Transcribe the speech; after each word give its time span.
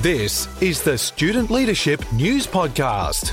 This 0.00 0.46
is 0.62 0.80
the 0.80 0.96
Student 0.96 1.50
Leadership 1.50 2.04
News 2.12 2.46
Podcast. 2.46 3.30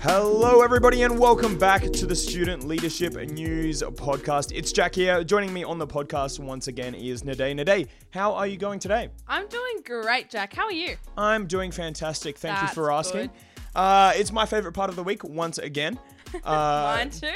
Hello, 0.00 0.62
everybody, 0.62 1.02
and 1.02 1.18
welcome 1.18 1.58
back 1.58 1.82
to 1.82 2.06
the 2.06 2.16
Student 2.16 2.66
Leadership 2.66 3.12
News 3.14 3.82
Podcast. 3.82 4.52
It's 4.54 4.72
Jack 4.72 4.94
here. 4.94 5.22
Joining 5.22 5.52
me 5.52 5.64
on 5.64 5.76
the 5.76 5.86
podcast 5.86 6.40
once 6.40 6.68
again 6.68 6.94
is 6.94 7.24
Nadé. 7.24 7.54
Nadé, 7.54 7.88
how 8.08 8.32
are 8.32 8.46
you 8.46 8.56
going 8.56 8.78
today? 8.78 9.10
I'm 9.28 9.46
doing 9.48 9.82
great, 9.84 10.30
Jack. 10.30 10.54
How 10.54 10.64
are 10.64 10.72
you? 10.72 10.96
I'm 11.18 11.46
doing 11.46 11.70
fantastic. 11.72 12.38
Thank 12.38 12.58
That's 12.58 12.70
you 12.70 12.74
for 12.74 12.90
asking. 12.90 13.30
Uh, 13.74 14.12
it's 14.16 14.32
my 14.32 14.46
favorite 14.46 14.72
part 14.72 14.88
of 14.88 14.96
the 14.96 15.04
week 15.04 15.22
once 15.24 15.58
again. 15.58 15.98
Uh, 16.44 16.96
Mine 16.98 17.10
too. 17.10 17.28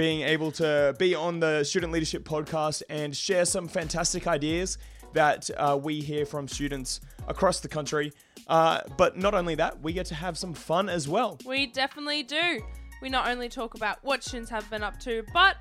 Being 0.00 0.22
able 0.22 0.50
to 0.50 0.96
be 0.98 1.14
on 1.14 1.40
the 1.40 1.62
Student 1.62 1.92
Leadership 1.92 2.24
Podcast 2.24 2.82
and 2.88 3.14
share 3.14 3.44
some 3.44 3.68
fantastic 3.68 4.26
ideas 4.26 4.78
that 5.12 5.50
uh, 5.58 5.78
we 5.78 6.00
hear 6.00 6.24
from 6.24 6.48
students 6.48 7.02
across 7.28 7.60
the 7.60 7.68
country. 7.68 8.10
Uh, 8.46 8.80
but 8.96 9.18
not 9.18 9.34
only 9.34 9.54
that, 9.56 9.78
we 9.82 9.92
get 9.92 10.06
to 10.06 10.14
have 10.14 10.38
some 10.38 10.54
fun 10.54 10.88
as 10.88 11.06
well. 11.06 11.36
We 11.44 11.66
definitely 11.66 12.22
do. 12.22 12.62
We 13.02 13.10
not 13.10 13.28
only 13.28 13.50
talk 13.50 13.74
about 13.74 13.98
what 14.02 14.24
students 14.24 14.48
have 14.50 14.70
been 14.70 14.82
up 14.82 14.98
to, 15.00 15.22
but 15.34 15.56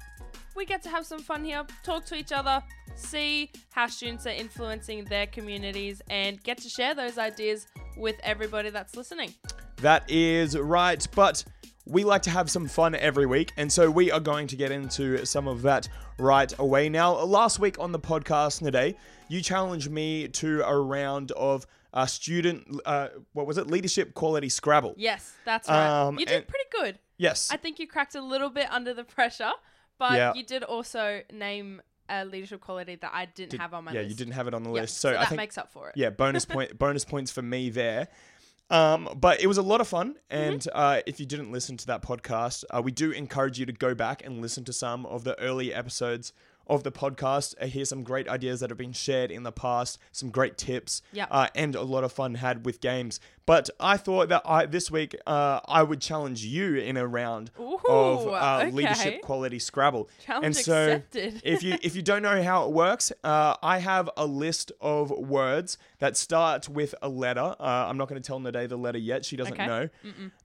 we 0.56 0.64
get 0.64 0.82
to 0.84 0.90
have 0.90 1.06
some 1.06 1.20
fun 1.20 1.44
here, 1.44 1.66
talk 1.84 2.06
to 2.06 2.16
each 2.16 2.32
other, 2.32 2.64
see 2.96 3.52
how 3.74 3.88
students 3.88 4.26
are 4.26 4.30
influencing 4.30 5.04
their 5.04 5.28
communities, 5.28 6.02
and 6.10 6.42
get 6.44 6.60
to 6.60 6.70
share 6.70 6.96
those 6.96 7.18
ideas 7.18 7.68
with 7.98 8.16
everybody 8.24 8.70
that's 8.70 8.96
listening. 8.96 9.34
That 9.82 10.10
is 10.10 10.58
right, 10.58 11.06
but 11.14 11.44
we 11.90 12.04
like 12.04 12.22
to 12.24 12.30
have 12.30 12.50
some 12.50 12.68
fun 12.68 12.96
every 12.96 13.26
week, 13.26 13.52
and 13.58 13.72
so 13.72 13.90
we 13.90 14.12
are 14.12 14.20
going 14.20 14.48
to 14.48 14.56
get 14.56 14.72
into 14.72 15.26
some 15.26 15.48
of 15.48 15.64
that 15.64 15.90
right 16.18 16.54
away. 16.60 16.90
Now, 16.90 17.16
last 17.24 17.60
week 17.60 17.80
on 17.80 17.92
the 17.92 18.00
podcast 18.00 18.64
today, 18.64 18.96
you 19.28 19.42
challenged 19.42 19.90
me 19.90 20.28
to 20.30 20.62
a 20.66 20.80
round 20.80 21.32
of 21.32 21.66
uh, 21.94 22.06
student, 22.06 22.80
uh, 22.86 23.08
what 23.34 23.48
was 23.48 23.58
it, 23.58 23.68
leadership 23.68 24.14
quality 24.14 24.50
Scrabble. 24.50 24.94
Yes, 24.98 25.34
that's 25.46 25.68
right. 25.68 26.06
Um, 26.08 26.20
you 26.20 26.26
did 26.26 26.36
and- 26.38 26.48
pretty 26.48 26.66
good. 26.72 27.00
Yes, 27.18 27.50
I 27.52 27.58
think 27.58 27.80
you 27.80 27.88
cracked 27.88 28.16
a 28.16 28.22
little 28.22 28.50
bit 28.50 28.72
under 28.72 28.94
the 28.94 29.04
pressure, 29.04 29.52
but 29.98 30.14
Yeah. 30.14 30.34
you 30.36 30.44
did 30.46 30.64
also 30.64 31.22
name 31.34 31.82
a 32.08 32.24
leadership 32.26 32.62
quality 32.62 32.96
that 32.96 33.12
I 33.14 33.26
didn't 33.26 33.60
have 33.60 33.74
on 33.74 33.84
my 33.84 33.92
yeah, 33.92 34.00
list. 34.02 34.10
you 34.12 34.16
didn't 34.16 34.34
have 34.34 34.48
it 34.48 34.54
on 34.54 34.64
the 34.64 34.70
list, 34.70 34.98
so, 35.00 35.10
I 35.10 35.14
that 35.14 35.28
think 35.30 35.38
makes 35.38 35.58
up 35.58 35.72
for 35.72 35.90
it. 35.90 35.98
yeah, 35.98 36.12
bonus 36.12 36.46
point, 36.56 36.78
bonus 36.80 37.04
points 37.06 37.30
for 37.32 37.42
me 37.42 37.70
there. 37.70 38.08
Um, 38.70 39.10
but 39.20 39.42
it 39.42 39.48
was 39.48 39.58
a 39.58 39.64
lot 39.64 39.82
of 39.82 39.88
fun, 39.88 40.16
and 40.30 40.66
uh, 40.74 41.02
if 41.08 41.20
you 41.20 41.26
didn't 41.26 41.52
listen 41.52 41.76
to 41.78 41.88
that 41.88 42.04
podcast, 42.04 42.64
uh, 42.70 42.82
we 42.84 42.92
do 42.92 43.10
encourage 43.10 43.60
you 43.60 43.66
to 43.66 43.72
go 43.72 43.96
back 43.96 44.24
and 44.24 44.42
listen 44.42 44.64
to 44.66 44.74
some 44.74 45.08
of 45.08 45.24
the 45.24 45.40
early 45.40 45.74
episodes 45.74 46.34
of 46.70 46.84
the 46.84 46.92
podcast. 46.92 47.56
Uh, 47.60 47.66
hear 47.66 47.84
some 47.86 48.04
great 48.04 48.28
ideas 48.30 48.60
that 48.62 48.70
have 48.70 48.78
been 48.78 48.94
shared 48.94 49.32
in 49.32 49.44
the 49.44 49.52
past, 49.52 49.98
some 50.12 50.30
great 50.30 50.58
tips, 50.58 51.02
Yep. 51.14 51.28
uh, 51.32 51.48
and 51.56 51.76
a 51.76 51.82
lot 51.82 52.04
of 52.04 52.12
fun 52.12 52.36
had 52.36 52.66
with 52.66 52.80
games. 52.80 53.20
But 53.46 53.68
I 53.80 53.98
thought 53.98 54.30
that 54.30 54.44
I 54.46 54.68
this 54.68 54.92
week 54.92 55.16
uh, 55.26 55.60
I 55.66 55.82
would 55.82 56.00
challenge 56.02 56.46
you 56.46 56.76
in 56.76 56.98
a 56.98 57.08
round 57.08 57.50
of 57.58 57.64
Ooh, 58.28 58.30
uh, 58.30 58.60
okay. 58.62 58.72
leadership 58.72 59.22
quality 59.24 59.58
Scrabble. 59.58 60.08
Challenge 60.24 60.46
and 60.46 60.56
so 60.56 60.92
accepted. 60.92 61.42
if 61.44 61.64
you 61.64 61.76
if 61.82 61.96
you 61.96 62.04
don't 62.04 62.22
know 62.22 62.44
how 62.44 62.66
it 62.66 62.72
works, 62.72 63.12
uh, 63.24 63.56
I 63.64 63.80
have 63.80 64.08
a 64.16 64.28
list 64.28 64.72
of 64.82 65.10
words 65.10 65.80
that 65.98 66.16
start 66.16 66.70
with 66.70 66.94
a 67.02 67.10
letter. 67.10 67.56
Uh, 67.60 67.88
I'm 67.90 67.98
not 67.98 68.08
going 68.08 68.22
to 68.22 68.26
tell 68.28 68.40
Nadé 68.40 68.70
the 68.70 68.78
letter 68.78 69.00
yet; 69.00 69.26
she 69.26 69.36
doesn't 69.36 69.54
Okay. 69.60 69.66
know. 69.66 69.90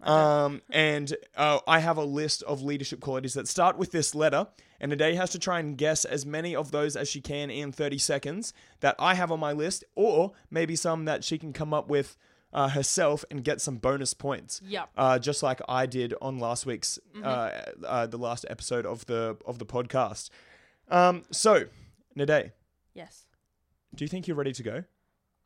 Um, 0.02 0.62
and 0.70 1.14
uh, 1.36 1.58
I 1.66 1.80
have 1.80 1.98
a 1.98 2.04
list 2.04 2.42
of 2.44 2.62
leadership 2.62 3.00
qualities 3.00 3.34
that 3.34 3.48
start 3.48 3.76
with 3.76 3.92
this 3.92 4.14
letter. 4.14 4.46
And 4.84 4.92
Nadé 4.92 5.16
has 5.16 5.30
to 5.30 5.38
try 5.38 5.60
and 5.60 5.78
guess 5.78 6.04
as 6.04 6.26
many 6.26 6.54
of 6.54 6.70
those 6.70 6.94
as 6.94 7.08
she 7.08 7.22
can 7.22 7.48
in 7.48 7.72
30 7.72 7.96
seconds 7.96 8.52
that 8.80 8.94
I 8.98 9.14
have 9.14 9.32
on 9.32 9.40
my 9.40 9.52
list, 9.52 9.82
or 9.94 10.32
maybe 10.50 10.76
some 10.76 11.06
that 11.06 11.24
she 11.24 11.38
can 11.38 11.54
come 11.54 11.72
up 11.72 11.88
with 11.88 12.18
uh, 12.52 12.68
herself 12.68 13.24
and 13.30 13.42
get 13.42 13.62
some 13.62 13.76
bonus 13.78 14.12
points 14.12 14.60
Yep. 14.62 14.90
uh, 14.98 15.18
just 15.18 15.42
like 15.42 15.62
I 15.70 15.86
did 15.86 16.12
on 16.20 16.38
last 16.38 16.66
week's 16.66 16.98
uh, 17.22 17.50
uh, 17.86 18.06
the 18.08 18.18
last 18.18 18.44
episode 18.50 18.84
of 18.84 19.06
the 19.06 19.38
of 19.46 19.58
the 19.58 19.64
podcast. 19.64 20.28
Um, 20.90 21.22
so, 21.30 21.64
Nadé, 22.14 22.52
Yes. 22.92 23.24
do 23.94 24.04
you 24.04 24.08
think 24.08 24.28
you're 24.28 24.36
ready 24.36 24.52
to 24.52 24.62
go? 24.62 24.84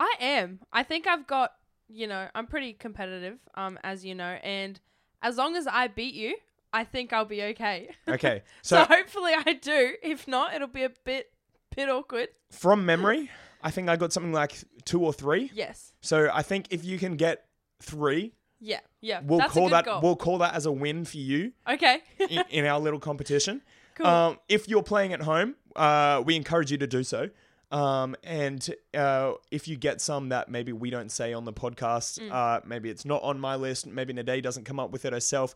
I 0.01 0.13
am. 0.19 0.59
I 0.73 0.83
think 0.83 1.07
I've 1.07 1.27
got, 1.27 1.53
you 1.87 2.07
know, 2.07 2.27
I'm 2.35 2.45
pretty 2.45 2.73
competitive, 2.73 3.39
um, 3.55 3.79
as 3.83 4.03
you 4.03 4.15
know, 4.15 4.37
and 4.43 4.79
as 5.21 5.37
long 5.37 5.55
as 5.55 5.65
I 5.65 5.87
beat 5.87 6.13
you, 6.13 6.35
I 6.71 6.83
think 6.83 7.11
I'll 7.13 7.25
be 7.25 7.41
okay. 7.43 7.89
Okay, 8.07 8.43
so, 8.61 8.77
so 8.77 8.85
hopefully 8.85 9.31
I 9.35 9.53
do. 9.53 9.93
If 10.03 10.27
not, 10.27 10.53
it'll 10.53 10.67
be 10.67 10.83
a 10.83 10.91
bit 11.05 11.31
bit 11.75 11.89
awkward. 11.89 12.29
from 12.51 12.85
memory, 12.85 13.29
I 13.63 13.71
think 13.71 13.89
I 13.89 13.95
got 13.95 14.11
something 14.13 14.33
like 14.33 14.53
two 14.85 15.03
or 15.03 15.13
three. 15.13 15.51
Yes. 15.53 15.93
So 16.01 16.29
I 16.33 16.41
think 16.41 16.67
if 16.71 16.83
you 16.83 16.97
can 16.97 17.15
get 17.15 17.45
three, 17.81 18.33
Yeah. 18.59 18.79
Yeah. 19.01 19.21
we'll 19.23 19.39
That's 19.39 19.53
call 19.53 19.67
a 19.67 19.69
good 19.69 19.75
that 19.75 19.85
goal. 19.85 20.01
we'll 20.01 20.15
call 20.15 20.37
that 20.39 20.53
as 20.55 20.65
a 20.65 20.71
win 20.71 21.05
for 21.05 21.17
you 21.17 21.53
okay. 21.69 21.99
in, 22.29 22.43
in 22.49 22.65
our 22.65 22.79
little 22.79 22.99
competition. 22.99 23.61
cool. 23.95 24.07
Um, 24.07 24.39
if 24.49 24.67
you're 24.67 24.83
playing 24.83 25.13
at 25.13 25.21
home, 25.21 25.55
uh, 25.75 26.21
we 26.25 26.35
encourage 26.35 26.71
you 26.71 26.77
to 26.79 26.87
do 26.87 27.03
so. 27.03 27.29
Um, 27.71 28.15
and 28.23 28.67
uh, 28.95 29.33
if 29.51 29.67
you 29.67 29.77
get 29.77 30.01
some 30.01 30.29
that 30.29 30.49
maybe 30.49 30.73
we 30.73 30.89
don't 30.89 31.11
say 31.11 31.33
on 31.33 31.45
the 31.45 31.53
podcast, 31.53 32.19
Mm. 32.19 32.31
uh, 32.31 32.61
maybe 32.65 32.89
it's 32.89 33.05
not 33.05 33.21
on 33.21 33.39
my 33.39 33.55
list, 33.55 33.85
maybe 33.85 34.11
Nadé 34.13 34.41
doesn't 34.41 34.63
come 34.63 34.79
up 34.79 34.89
with 34.91 35.05
it 35.05 35.13
herself, 35.13 35.53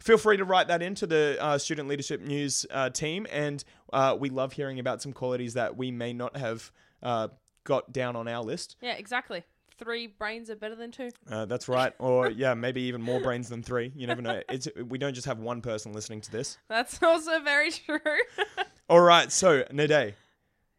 feel 0.00 0.18
free 0.18 0.36
to 0.36 0.44
write 0.44 0.68
that 0.68 0.82
into 0.82 1.06
the 1.06 1.36
uh, 1.40 1.58
Student 1.58 1.88
Leadership 1.88 2.20
News 2.20 2.66
uh, 2.70 2.90
team. 2.90 3.26
And 3.30 3.62
uh, 3.92 4.16
we 4.18 4.28
love 4.30 4.52
hearing 4.52 4.78
about 4.78 5.00
some 5.02 5.12
qualities 5.12 5.54
that 5.54 5.76
we 5.76 5.90
may 5.90 6.12
not 6.12 6.36
have 6.36 6.72
uh, 7.02 7.28
got 7.64 7.92
down 7.92 8.16
on 8.16 8.26
our 8.28 8.42
list. 8.42 8.76
yeah. 8.80 8.94
Exactly. 8.94 9.42
Three 9.78 10.08
brains 10.08 10.50
are 10.50 10.56
better 10.56 10.74
than 10.74 10.90
two. 10.90 11.08
Uh, 11.30 11.46
that's 11.46 11.66
right. 11.66 11.94
Or, 11.98 12.30
yeah, 12.30 12.52
maybe 12.52 12.82
even 12.82 13.00
more 13.00 13.18
brains 13.20 13.48
than 13.48 13.62
three. 13.62 13.90
You 13.96 14.06
never 14.06 14.20
know. 14.20 14.42
It's, 14.50 14.68
we 14.88 14.98
don't 14.98 15.14
just 15.14 15.26
have 15.26 15.38
one 15.38 15.62
person 15.62 15.94
listening 15.94 16.20
to 16.20 16.30
this. 16.30 16.58
That's 16.68 17.02
also 17.02 17.40
very 17.40 17.70
true. 17.70 17.98
All 18.90 19.00
right. 19.00 19.32
So, 19.32 19.62
Nadé, 19.72 20.12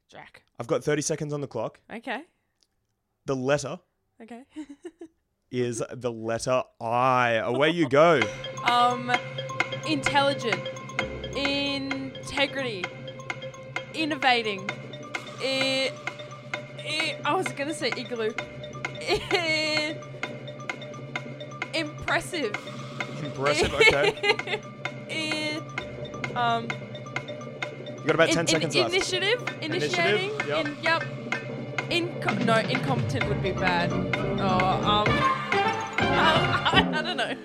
Jack. 0.08 0.44
I've 0.60 0.68
got 0.68 0.84
30 0.84 1.02
seconds 1.02 1.34
on 1.34 1.42
the 1.42 1.48
clock. 1.48 1.80
Okay. 1.92 2.22
The 3.26 3.36
letter 3.36 3.80
Okay. 4.22 4.44
is 5.52 5.84
the 5.92 6.12
letter 6.12 6.64
I. 6.80 7.34
Away 7.44 7.70
you 7.72 7.88
go. 7.90 8.22
um, 8.66 9.12
intelligent, 9.88 10.62
integrity, 11.36 12.86
innovating. 13.94 14.70
Eh, 15.44 15.90
eh, 16.80 17.16
I 17.26 17.34
was 17.34 17.48
gonna 17.50 17.74
say 17.74 17.92
igloo. 17.98 18.32
Eh, 19.02 19.96
impressive. 21.74 22.56
Impressive. 23.24 23.74
Okay. 23.82 24.60
Um, 26.36 26.68
You 28.00 28.06
got 28.06 28.16
about 28.16 28.30
10 28.30 28.38
in- 28.38 28.40
in- 28.40 28.48
seconds 28.48 28.76
left. 28.76 28.94
initiative, 28.94 29.44
initiating. 29.62 30.32
yep. 30.48 30.66
In, 30.66 30.78
yep. 30.82 31.04
Inco- 31.90 32.46
no, 32.46 32.56
incompetent 32.60 33.28
would 33.28 33.44
be 33.44 33.52
bad. 33.52 33.92
Oh, 34.40 34.48
um, 34.90 35.08
I, 36.02 36.92
I 36.94 37.02
don't 37.02 37.18
know. 37.18 37.36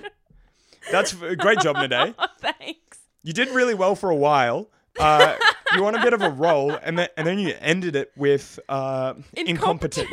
That's 0.90 1.12
a 1.20 1.36
great 1.36 1.60
job, 1.60 1.76
Nadé. 1.76 2.14
Thanks. 2.40 2.98
You 3.22 3.32
did 3.32 3.48
really 3.48 3.74
well 3.74 3.96
for 3.96 4.10
a 4.10 4.16
while. 4.16 4.70
Uh, 4.98 5.36
you 5.74 5.82
were 5.82 5.88
on 5.88 5.94
a 5.94 6.02
bit 6.02 6.12
of 6.12 6.22
a 6.22 6.30
roll, 6.30 6.70
and 6.72 6.98
then, 6.98 7.08
and 7.16 7.26
then 7.26 7.38
you 7.38 7.54
ended 7.60 7.96
it 7.96 8.12
with 8.16 8.58
uh, 8.68 9.14
incompetent, 9.34 10.08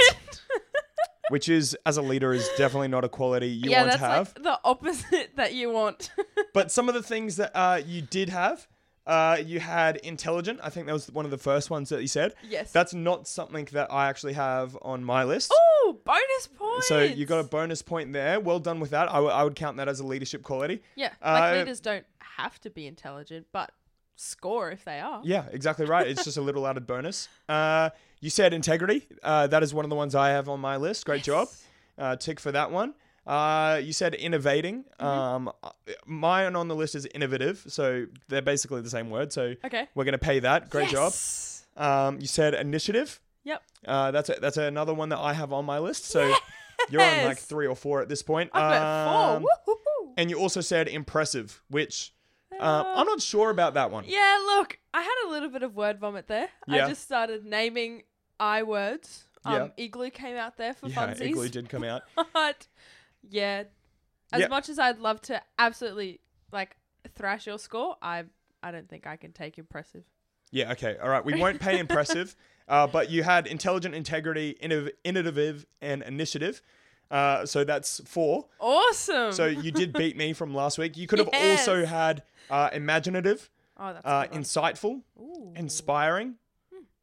which 1.30 1.48
is, 1.48 1.78
as 1.86 1.98
a 1.98 2.02
leader, 2.02 2.34
is 2.34 2.50
definitely 2.58 2.90
not 2.90 3.06
a 3.06 3.09
quality 3.09 3.48
you 3.48 3.70
yeah, 3.70 3.80
want 3.80 3.92
that's 3.92 4.02
to 4.02 4.08
have. 4.08 4.34
like 4.36 4.44
the 4.44 4.60
opposite 4.66 5.36
that 5.36 5.54
you 5.54 5.70
want. 5.70 6.12
But 6.54 6.72
some 6.72 6.90
of 6.90 6.96
the 6.96 7.04
things 7.04 7.38
that 7.38 7.52
uh, 7.56 7.81
you 7.86 8.02
did 8.02 8.30
have, 8.30 8.68
uh, 9.06 9.38
you 9.44 9.59
had 9.59 9.97
intelligent. 9.97 10.59
I 10.64 10.69
think 10.69 10.88
that 10.88 10.94
was 10.94 11.12
one 11.12 11.25
of 11.25 11.31
the 11.31 11.38
first 11.38 11.69
ones 11.69 11.90
that 11.90 12.02
you 12.02 12.08
said. 12.08 12.33
yes. 12.48 12.72
That's 12.72 12.94
not 12.94 13.27
something 13.27 13.68
that 13.74 13.92
I 13.92 14.07
actually 14.10 14.33
have 14.33 14.77
on 14.81 15.04
my 15.04 15.24
list. 15.24 15.51
oh, 15.54 15.98
bonus 16.04 16.48
point. 16.57 16.83
So 16.83 17.01
you 17.01 17.25
got 17.25 17.39
a 17.39 17.44
bonus 17.44 17.81
point 17.81 18.13
there. 18.13 18.39
Well 18.39 18.60
done 18.60 18.80
with 18.80 18.92
that. 18.92 19.10
I, 19.10 19.16
w- 19.16 19.31
I 19.31 19.44
would 19.44 19.56
count 19.56 19.77
that 19.77 19.88
as 19.88 20.00
a 20.00 20.06
leadership 20.06 20.44
quality. 20.44 20.81
yeah. 20.95 21.10
Like 21.24 21.54
uh, 21.56 21.57
leaders 21.60 21.80
don't 21.80 22.06
have 22.19 22.60
to 22.62 22.69
be 22.69 22.88
intelligent, 22.88 23.48
but 23.51 23.72
score 24.16 24.72
if 24.72 24.86
they 24.86 25.00
are. 25.00 25.22
Yeah, 25.24 25.45
exactly 25.51 25.86
right. 25.86 26.07
It's 26.07 26.24
just 26.24 26.38
a 26.38 26.42
little 26.42 26.66
added 26.68 26.88
bonus. 26.88 27.27
Uh, 27.50 27.89
you 28.22 28.30
said 28.30 28.54
integrity. 28.54 29.06
Uh, 29.22 29.48
that 29.48 29.63
is 29.63 29.74
one 29.74 29.86
of 29.86 29.89
the 29.89 29.95
ones 29.95 30.16
I 30.16 30.30
have 30.30 30.48
on 30.48 30.60
my 30.60 30.77
list. 30.77 31.06
Great 31.06 31.24
job. 31.24 31.50
Uh, 31.98 32.16
tick 32.16 32.39
for 32.39 32.51
that 32.51 32.72
one. 32.72 32.94
Uh, 33.25 33.80
you 33.84 33.94
said 33.94 34.14
innovating. 34.16 34.84
Mm-hmm. 35.00 35.06
Um, 35.06 35.52
mine 36.06 36.56
on 36.56 36.68
the 36.68 36.75
list 36.75 36.96
is 36.96 37.06
innovative. 37.08 37.64
So 37.68 38.06
they're 38.28 38.42
basically 38.42 38.81
the 38.81 38.90
same 38.90 39.10
word. 39.10 39.31
So 39.31 39.54
Okay. 39.66 39.88
we're 39.96 40.04
going 40.04 40.12
to 40.14 40.18
pay 40.18 40.40
that. 40.40 40.70
Great 40.70 40.92
Yes. 40.92 41.66
job. 41.75 41.84
Um, 41.86 42.20
you 42.20 42.28
said 42.28 42.54
initiative. 42.54 43.20
Yep. 43.46 43.62
Uh, 43.86 44.12
that's 44.12 44.30
a, 44.30 44.36
that's 44.42 44.58
another 44.58 44.94
one 44.94 45.10
that 45.10 45.20
I 45.20 45.34
have 45.34 45.52
on 45.54 45.66
my 45.66 45.80
list. 45.80 46.06
So 46.06 46.34
you're 46.90 47.02
on 47.02 47.25
like 47.25 47.38
three 47.40 47.66
or 47.68 47.75
four 47.75 48.02
at 48.02 48.10
this 48.10 48.22
point. 48.22 48.52
At 48.54 48.62
Um, 48.81 49.42
four. 49.42 49.50
Woo-hoo-hoo. 49.68 50.14
And 50.18 50.30
you 50.30 50.38
also 50.40 50.62
said 50.62 50.88
impressive, 50.88 51.62
which 51.70 52.14
Uh, 52.60 52.84
I'm 52.96 53.08
not 53.08 53.20
sure 53.22 53.50
about 53.50 53.74
that 53.74 53.90
one. 53.90 54.04
Yeah, 54.08 54.38
look, 54.46 54.78
I 54.94 55.02
had 55.02 55.28
a 55.28 55.30
little 55.31 55.50
bit 55.50 55.64
of 55.64 55.75
word 55.75 56.00
vomit 56.00 56.28
there. 56.28 56.50
Yeah. 56.68 56.86
I 56.86 56.90
just 56.90 57.02
started 57.02 57.44
naming 57.46 58.04
I 58.40 58.64
words. 58.64 59.24
Um, 59.46 59.54
Yeah. 59.78 59.86
Igloo 59.86 60.10
came 60.12 60.36
out 60.38 60.56
there 60.58 60.74
for 60.74 60.88
Yeah, 60.88 61.08
funsies. 61.14 61.22
Igloo 61.22 61.50
did 61.50 61.68
come 61.70 61.84
out. 61.84 62.04
but 62.34 62.68
yeah, 63.30 63.64
as 64.31 64.42
Yeah. 64.42 64.48
much 64.48 64.70
as 64.70 64.80
I'd 64.80 65.00
love 65.00 65.22
to 65.24 65.42
absolutely 65.60 66.20
like 66.52 66.75
thrash 67.16 67.48
your 67.48 67.60
score, 67.60 67.98
I 68.02 68.24
I 68.62 68.72
don't 68.72 68.88
think 68.88 69.06
I 69.08 69.18
can 69.18 69.31
take 69.34 69.58
impressive. 69.58 70.04
Yeah, 70.52 70.72
okay. 70.74 70.98
All 71.02 71.10
right. 71.10 71.24
We 71.25 71.36
won't 71.42 71.60
pay 71.60 71.80
impressive, 71.80 72.36
uh, 72.68 72.88
but 72.88 73.10
you 73.10 73.24
had 73.24 73.48
intelligent, 73.48 73.96
integrity, 73.96 74.56
innov- 74.62 74.92
innovative, 75.04 75.66
and 75.81 76.02
initiative. 76.04 76.62
Uh, 77.12 77.46
so 77.46 77.64
that's 77.64 78.02
four. 78.06 78.46
Awesome. 78.60 79.34
So 79.34 79.46
you 79.48 79.72
did 79.72 79.94
beat 79.94 80.16
me 80.16 80.34
from 80.34 80.54
last 80.54 80.78
week. 80.78 80.96
You 80.98 81.08
could 81.08 81.20
have 81.20 81.30
Yes. 81.34 81.60
also 81.68 81.86
had 81.86 82.24
uh, 82.50 82.70
imaginative, 82.72 83.50
oh, 83.78 83.94
that's 83.94 84.06
a 84.06 84.08
uh, 84.08 84.22
good 84.24 84.31
one. 84.31 84.44
insightful, 84.44 85.02
Ooh. 85.20 85.54
inspiring, 85.56 86.36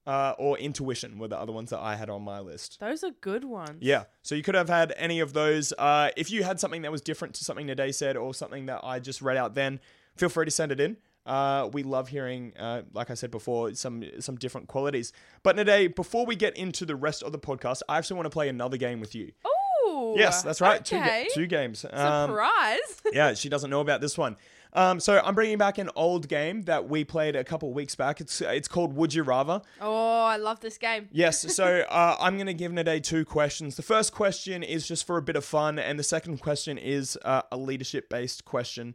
uh, 0.07 0.35
or 0.39 0.59
intuition 0.59 1.19
were 1.19 1.29
the 1.29 1.39
other 1.39 1.53
ones 1.53 1.71
that 1.71 1.81
I 1.81 1.95
had 1.97 2.09
on 2.11 2.23
my 2.23 2.41
list. 2.41 2.79
Those 2.81 3.05
are 3.05 3.11
good 3.21 3.45
ones. 3.45 3.79
Yeah. 3.81 4.05
So 4.23 4.35
you 4.35 4.43
could 4.43 4.55
have 4.55 4.69
had 4.69 4.93
any 4.97 5.21
of 5.21 5.33
those. 5.33 5.73
Uh, 5.79 6.11
if 6.17 6.31
you 6.31 6.43
had 6.43 6.59
something 6.61 6.83
that 6.83 6.91
was 6.93 7.01
different 7.01 7.35
to 7.35 7.45
something 7.45 7.67
Nadé 7.67 7.95
said 7.95 8.17
or 8.17 8.33
something 8.35 8.67
that 8.67 8.81
I 8.83 8.99
just 8.99 9.21
read 9.23 9.37
out 9.37 9.55
then, 9.55 9.81
feel 10.17 10.29
free 10.29 10.45
to 10.47 10.51
send 10.51 10.73
it 10.73 10.81
in. 10.81 10.97
Uh, 11.27 11.69
we 11.73 11.83
love 11.83 12.09
hearing, 12.09 12.53
uh, 12.59 12.83
like 12.95 13.11
I 13.11 13.15
said 13.15 13.31
before, 13.31 13.75
some 13.75 14.03
some 14.21 14.37
different 14.37 14.69
qualities. 14.69 15.13
But 15.43 15.57
Nadé, 15.57 15.95
before 15.95 16.25
we 16.25 16.35
get 16.35 16.57
into 16.57 16.87
the 16.87 16.97
rest 16.97 17.23
of 17.23 17.31
the 17.33 17.39
podcast, 17.39 17.83
I 17.89 17.99
actually 17.99 18.17
want 18.17 18.27
to 18.27 18.31
play 18.31 18.49
another 18.49 18.79
game 18.79 19.01
with 19.01 19.15
you. 19.15 19.33
Oh, 19.45 20.15
Yes, 20.17 20.43
that's 20.43 20.61
right. 20.61 20.83
Two, 20.85 20.97
Okay. 20.97 21.25
ga- 21.29 21.35
two 21.35 21.47
games. 21.47 21.85
Um, 21.85 22.31
Surprise. 22.31 22.79
yeah, 23.13 23.35
she 23.35 23.49
doesn't 23.49 23.69
know 23.71 23.81
about 23.81 24.01
this 24.01 24.17
one. 24.17 24.37
Um, 24.73 25.01
so 25.01 25.21
I'm 25.25 25.35
bringing 25.35 25.59
back 25.59 25.79
an 25.79 25.91
old 25.97 26.29
game 26.29 26.63
that 26.63 26.89
we 26.89 27.05
played 27.05 27.35
a 27.37 27.45
couple 27.45 27.73
weeks 27.73 27.95
back. 27.95 28.21
It's 28.21 28.41
it's 28.41 28.69
called 28.69 28.95
Would 28.95 29.15
You 29.15 29.23
Rather. 29.23 29.63
oh, 29.81 30.25
I 30.25 30.37
love 30.37 30.61
this 30.61 30.79
game. 30.79 31.09
Yes, 31.13 31.41
so 31.55 31.85
uh, 31.89 32.17
I'm 32.21 32.37
going 32.37 32.47
to 32.47 32.55
give 32.55 32.71
Nadé 32.73 33.03
two 33.03 33.25
questions. 33.25 33.77
The 33.77 33.83
first 33.83 34.13
question 34.15 34.63
is 34.63 34.87
just 34.87 35.07
for 35.07 35.17
a 35.17 35.23
bit 35.23 35.37
of 35.37 35.45
fun, 35.45 35.79
and 35.79 35.99
the 35.99 36.05
second 36.05 36.39
question 36.39 36.79
is 36.79 37.19
uh, 37.25 37.43
a 37.51 37.57
leadership 37.57 38.09
based 38.09 38.45
question 38.45 38.95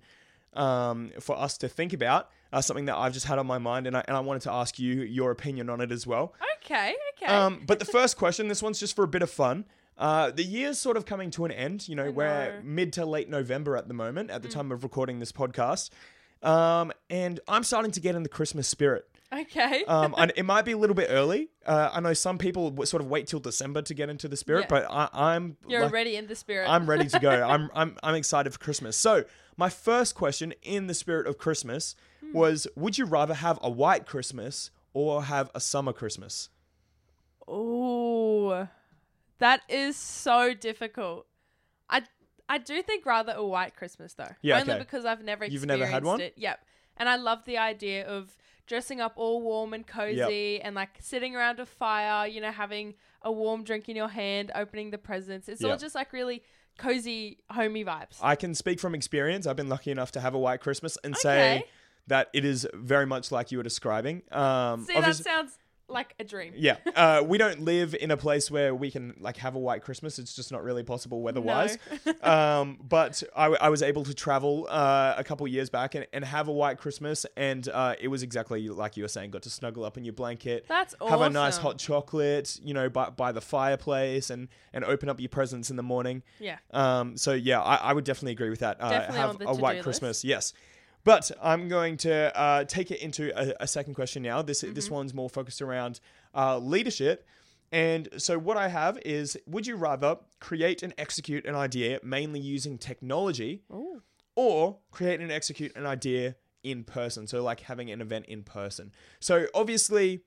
um, 0.54 1.12
for 1.19 1.38
us 1.38 1.57
to 1.60 1.68
think 1.68 1.94
about. 1.94 2.30
Uh, 2.54 2.62
something 2.62 2.86
that 2.86 2.95
I've 2.95 3.12
just 3.12 3.25
had 3.25 3.38
on 3.38 3.45
my 3.48 3.57
mind, 3.57 3.86
and 3.86 3.98
I, 3.98 4.04
and 4.07 4.16
I 4.16 4.22
wanted 4.22 4.44
to 4.44 4.51
ask 4.51 4.80
you 4.80 5.01
your 5.01 5.31
opinion 5.31 5.69
on 5.69 5.81
it 5.81 5.92
as 5.92 6.07
well. 6.07 6.33
Okay. 6.63 6.95
Okay. 7.18 7.25
Um, 7.25 7.63
but 7.66 7.80
the 7.80 7.86
first 7.86 8.16
question, 8.18 8.48
this 8.48 8.63
one's 8.63 8.80
just 8.80 8.95
for 8.95 9.04
a 9.04 9.07
bit 9.10 9.22
of 9.22 9.30
fun. 9.30 9.66
Uh, 9.97 10.30
the 10.31 10.44
year's 10.44 10.77
sort 10.77 10.97
of 10.97 11.06
coming 11.06 11.31
to 11.31 11.45
an 11.45 11.51
end. 11.51 11.88
You 11.88 11.95
know, 11.95 12.12
we're 12.12 12.62
mid 12.63 12.94
to 12.94 13.06
late 13.06 13.30
November 13.30 13.77
at 13.77 13.88
the 13.88 13.94
moment, 13.94 14.30
at 14.30 14.42
the 14.44 14.50
time 14.50 14.71
of 14.71 14.83
recording 14.83 15.19
this 15.19 15.31
podcast. 15.31 15.89
Um, 16.44 16.92
and 17.09 17.39
I'm 17.47 17.63
starting 17.63 17.92
to 17.92 18.00
get 18.00 18.13
in 18.15 18.24
the 18.24 18.30
Christmas 18.30 18.68
spirit. 18.68 19.07
okay. 19.33 19.83
Um, 19.86 20.13
and 20.18 20.31
it 20.36 20.44
might 20.44 20.63
be 20.65 20.74
a 20.74 20.77
little 20.77 20.95
bit 20.95 21.07
early. 21.09 21.50
Uh, 21.65 21.89
I 21.94 22.00
know 22.01 22.13
some 22.13 22.38
people 22.38 22.69
w- 22.71 22.86
sort 22.86 23.01
of 23.01 23.09
wait 23.09 23.25
till 23.27 23.39
December 23.39 23.81
to 23.83 23.94
get 23.94 24.09
into 24.09 24.27
the 24.27 24.38
spirit, 24.38 24.62
Yeah. 24.63 24.68
but 24.81 24.86
I, 24.92 25.09
I'm 25.13 25.57
You're 25.68 25.81
like- 25.81 25.92
already 25.92 26.18
in 26.18 26.27
the 26.27 26.36
spirit. 26.36 26.69
I'm 26.69 26.88
ready 26.88 27.07
to 27.07 27.19
go. 27.19 27.30
I'm, 27.50 27.71
I'm 27.74 27.98
I'm 28.03 28.15
excited 28.15 28.51
for 28.53 28.59
Christmas. 28.59 28.95
So 28.98 29.24
my 29.57 29.69
first 29.69 30.13
question, 30.13 30.53
in 30.62 30.88
the 30.88 30.94
spirit 30.94 31.25
of 31.25 31.38
Christmas, 31.38 31.95
Hmm. 32.21 32.33
was: 32.33 32.68
Would 32.75 32.98
you 32.98 33.06
rather 33.06 33.33
have 33.33 33.57
a 33.63 33.69
white 33.69 34.06
Christmas 34.06 34.69
or 34.94 35.24
have 35.24 35.50
a 35.56 35.59
summer 35.62 35.94
Christmas? 35.94 36.50
Ooh, 37.50 38.68
that 39.39 39.61
is 39.69 39.95
so 39.95 40.53
difficult. 40.53 41.25
I 41.89 42.03
I 42.47 42.57
do 42.57 42.81
think 42.81 43.05
rather 43.05 43.33
a 43.33 43.45
white 43.45 43.75
Christmas 43.75 44.13
though. 44.13 44.31
Yeah, 44.41 44.59
Only 44.59 44.73
okay. 44.73 44.79
because 44.83 45.05
I've 45.05 45.23
never 45.23 45.45
You've 45.45 45.63
experienced 45.63 45.79
never 45.81 45.91
had 45.91 46.03
one? 46.03 46.21
it. 46.21 46.33
Yep. 46.37 46.59
And 46.97 47.09
I 47.09 47.15
love 47.17 47.43
the 47.45 47.57
idea 47.57 48.07
of 48.07 48.35
dressing 48.67 49.01
up 49.01 49.13
all 49.15 49.41
warm 49.41 49.73
and 49.73 49.85
cozy 49.85 50.61
and 50.61 50.75
like 50.75 50.89
sitting 50.99 51.35
around 51.35 51.59
a 51.59 51.65
fire, 51.65 52.27
you 52.27 52.41
know, 52.41 52.51
having 52.51 52.95
a 53.21 53.31
warm 53.31 53.63
drink 53.63 53.89
in 53.89 53.95
your 53.95 54.07
hand, 54.07 54.51
opening 54.55 54.91
the 54.91 54.97
presents. 54.97 55.49
It's 55.49 55.63
all 55.63 55.77
just 55.77 55.95
like 55.95 56.13
really 56.13 56.43
cozy, 56.77 57.39
homey 57.49 57.83
vibes. 57.83 58.17
I 58.21 58.35
can 58.35 58.55
speak 58.55 58.79
from 58.79 58.95
experience. 58.95 59.45
I've 59.47 59.55
been 59.55 59.69
lucky 59.69 59.91
enough 59.91 60.11
to 60.13 60.21
have 60.21 60.33
a 60.33 60.39
white 60.39 60.61
Christmas 60.61 60.97
and 61.03 61.15
say 61.17 61.65
that 62.07 62.29
it 62.33 62.45
is 62.45 62.67
very 62.73 63.05
much 63.05 63.31
like 63.31 63.51
you 63.51 63.57
were 63.57 63.63
describing. 63.63 64.21
Um, 64.31 64.85
See, 64.85 64.99
that 64.99 65.15
sounds 65.15 65.57
like 65.87 66.13
a 66.19 66.23
dream. 66.23 66.53
Yeah, 66.55 66.77
uh, 66.95 67.23
we 67.25 67.37
don't 67.37 67.61
live 67.61 67.95
in 67.95 68.11
a 68.11 68.17
place 68.17 68.49
where 68.49 68.73
we 68.73 68.91
can 68.91 69.15
like 69.19 69.37
have 69.37 69.55
a 69.55 69.59
white 69.59 69.81
Christmas. 69.81 70.19
It's 70.19 70.35
just 70.35 70.51
not 70.51 70.63
really 70.63 70.83
possible 70.83 71.21
weather-wise. 71.21 71.77
um, 72.21 72.77
but 72.87 73.23
I, 73.35 73.47
I, 73.47 73.69
was 73.69 73.81
able 73.81 74.03
to 74.05 74.13
travel 74.13 74.67
uh, 74.69 75.15
a 75.17 75.23
couple 75.23 75.47
years 75.47 75.69
back 75.69 75.95
and, 75.95 76.07
and 76.13 76.25
have 76.25 76.47
a 76.47 76.51
white 76.51 76.77
Christmas, 76.77 77.25
and 77.37 77.67
uh, 77.69 77.95
it 77.99 78.07
was 78.07 78.23
exactly 78.23 78.67
like 78.69 78.97
you 78.97 79.03
were 79.03 79.09
saying. 79.09 79.31
Got 79.31 79.43
to 79.43 79.49
snuggle 79.49 79.85
up 79.85 79.97
in 79.97 80.05
your 80.05 80.13
blanket, 80.13 80.65
That's 80.67 80.95
awesome. 80.99 81.19
have 81.19 81.21
a 81.21 81.29
nice 81.29 81.57
hot 81.57 81.77
chocolate, 81.77 82.59
you 82.63 82.73
know, 82.73 82.89
by, 82.89 83.09
by 83.09 83.31
the 83.31 83.41
fireplace, 83.41 84.29
and 84.29 84.47
and 84.73 84.83
open 84.83 85.09
up 85.09 85.19
your 85.19 85.29
presents 85.29 85.69
in 85.69 85.75
the 85.75 85.83
morning. 85.83 86.23
Yeah. 86.39 86.57
Um, 86.71 87.17
so 87.17 87.33
yeah, 87.33 87.61
I, 87.61 87.75
I 87.75 87.93
would 87.93 88.03
definitely 88.03 88.33
agree 88.33 88.49
with 88.49 88.59
that. 88.59 88.77
Uh, 88.79 88.89
Definitely 88.89 89.17
have 89.17 89.29
on 89.29 89.38
the 89.38 89.47
a 89.47 89.55
white 89.55 89.73
to-do 89.73 89.83
Christmas, 89.83 90.23
yes. 90.23 90.53
But 91.05 91.31
I'm 91.41 91.69
going 91.69 91.95
to 91.97 92.37
uh, 92.37 92.63
take 92.65 92.91
it 92.91 92.99
into 93.01 93.31
a, 93.39 93.53
a 93.63 93.67
second 93.67 93.93
question 93.93 94.23
now. 94.23 94.41
This 94.41 94.61
Mm-hmm. 94.63 94.73
this 94.73 94.89
one's 94.91 95.13
more 95.13 95.29
focused 95.29 95.61
around 95.61 96.01
uh, 96.33 96.57
leadership. 96.57 97.25
And 97.71 98.09
so 98.17 98.37
what 98.37 98.57
I 98.57 98.67
have 98.67 98.97
is: 99.05 99.37
Would 99.47 99.65
you 99.67 99.75
rather 99.77 100.17
create 100.41 100.83
and 100.83 100.93
execute 100.97 101.45
an 101.45 101.55
idea 101.55 101.99
mainly 102.03 102.39
using 102.41 102.77
technology, 102.77 103.61
Ooh. 103.71 104.01
or 104.35 104.79
create 104.91 105.19
and 105.21 105.31
execute 105.31 105.75
an 105.77 105.85
idea 105.85 106.35
in 106.63 106.83
person? 106.83 107.27
So 107.27 107.41
like 107.43 107.61
having 107.61 107.89
an 107.91 108.01
event 108.01 108.25
in 108.27 108.43
person. 108.43 108.91
So 109.21 109.45
obviously. 109.55 110.21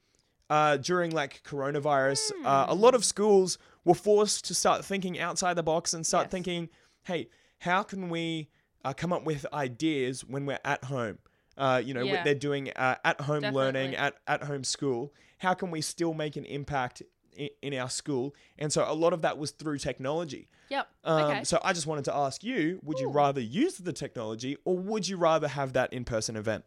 Uh, 0.50 0.78
during 0.78 1.10
like 1.10 1.42
coronavirus, 1.44 2.30
uh, 2.42 2.64
a 2.70 2.74
lot 2.74 2.94
of 2.94 3.04
schools 3.04 3.58
were 3.84 3.92
forced 3.94 4.46
to 4.46 4.54
start 4.54 4.82
thinking 4.82 5.20
outside 5.20 5.52
the 5.58 5.62
box 5.62 5.92
and 5.92 6.06
start 6.06 6.24
Yes. 6.24 6.30
thinking, 6.32 6.70
hey, 7.02 7.28
how 7.58 7.82
can 7.82 8.08
we 8.08 8.48
uh, 8.84 8.92
come 8.92 9.12
up 9.12 9.24
with 9.24 9.46
ideas 9.52 10.24
when 10.24 10.46
we're 10.46 10.58
at 10.64 10.84
home? 10.84 11.18
Uh, 11.56 11.82
you 11.84 11.92
know, 11.94 12.04
Yeah. 12.04 12.22
they're 12.22 12.34
doing 12.34 12.70
uh, 12.70 12.96
at 13.04 13.20
home 13.22 13.42
learning, 13.42 13.96
at, 13.96 14.14
at 14.26 14.44
home 14.44 14.62
school. 14.64 15.12
How 15.38 15.54
can 15.54 15.70
we 15.70 15.80
still 15.80 16.14
make 16.14 16.36
an 16.36 16.44
impact 16.44 17.02
in, 17.36 17.48
in 17.62 17.74
our 17.74 17.90
school? 17.90 18.34
And 18.58 18.72
so 18.72 18.84
a 18.88 18.94
lot 18.94 19.12
of 19.12 19.22
that 19.22 19.38
was 19.38 19.50
through 19.50 19.78
technology. 19.78 20.48
Yep. 20.68 20.88
Um, 21.04 21.24
okay. 21.24 21.44
So 21.44 21.58
I 21.64 21.72
just 21.72 21.86
wanted 21.86 22.04
to 22.04 22.14
ask 22.14 22.44
you 22.44 22.78
would 22.84 22.98
you 23.00 23.10
rather 23.10 23.40
use 23.40 23.78
the 23.78 23.92
technology 23.92 24.56
or 24.64 24.78
would 24.78 25.08
you 25.08 25.16
rather 25.16 25.48
have 25.48 25.72
that 25.72 25.92
in 25.92 26.04
person 26.04 26.36
event? 26.36 26.64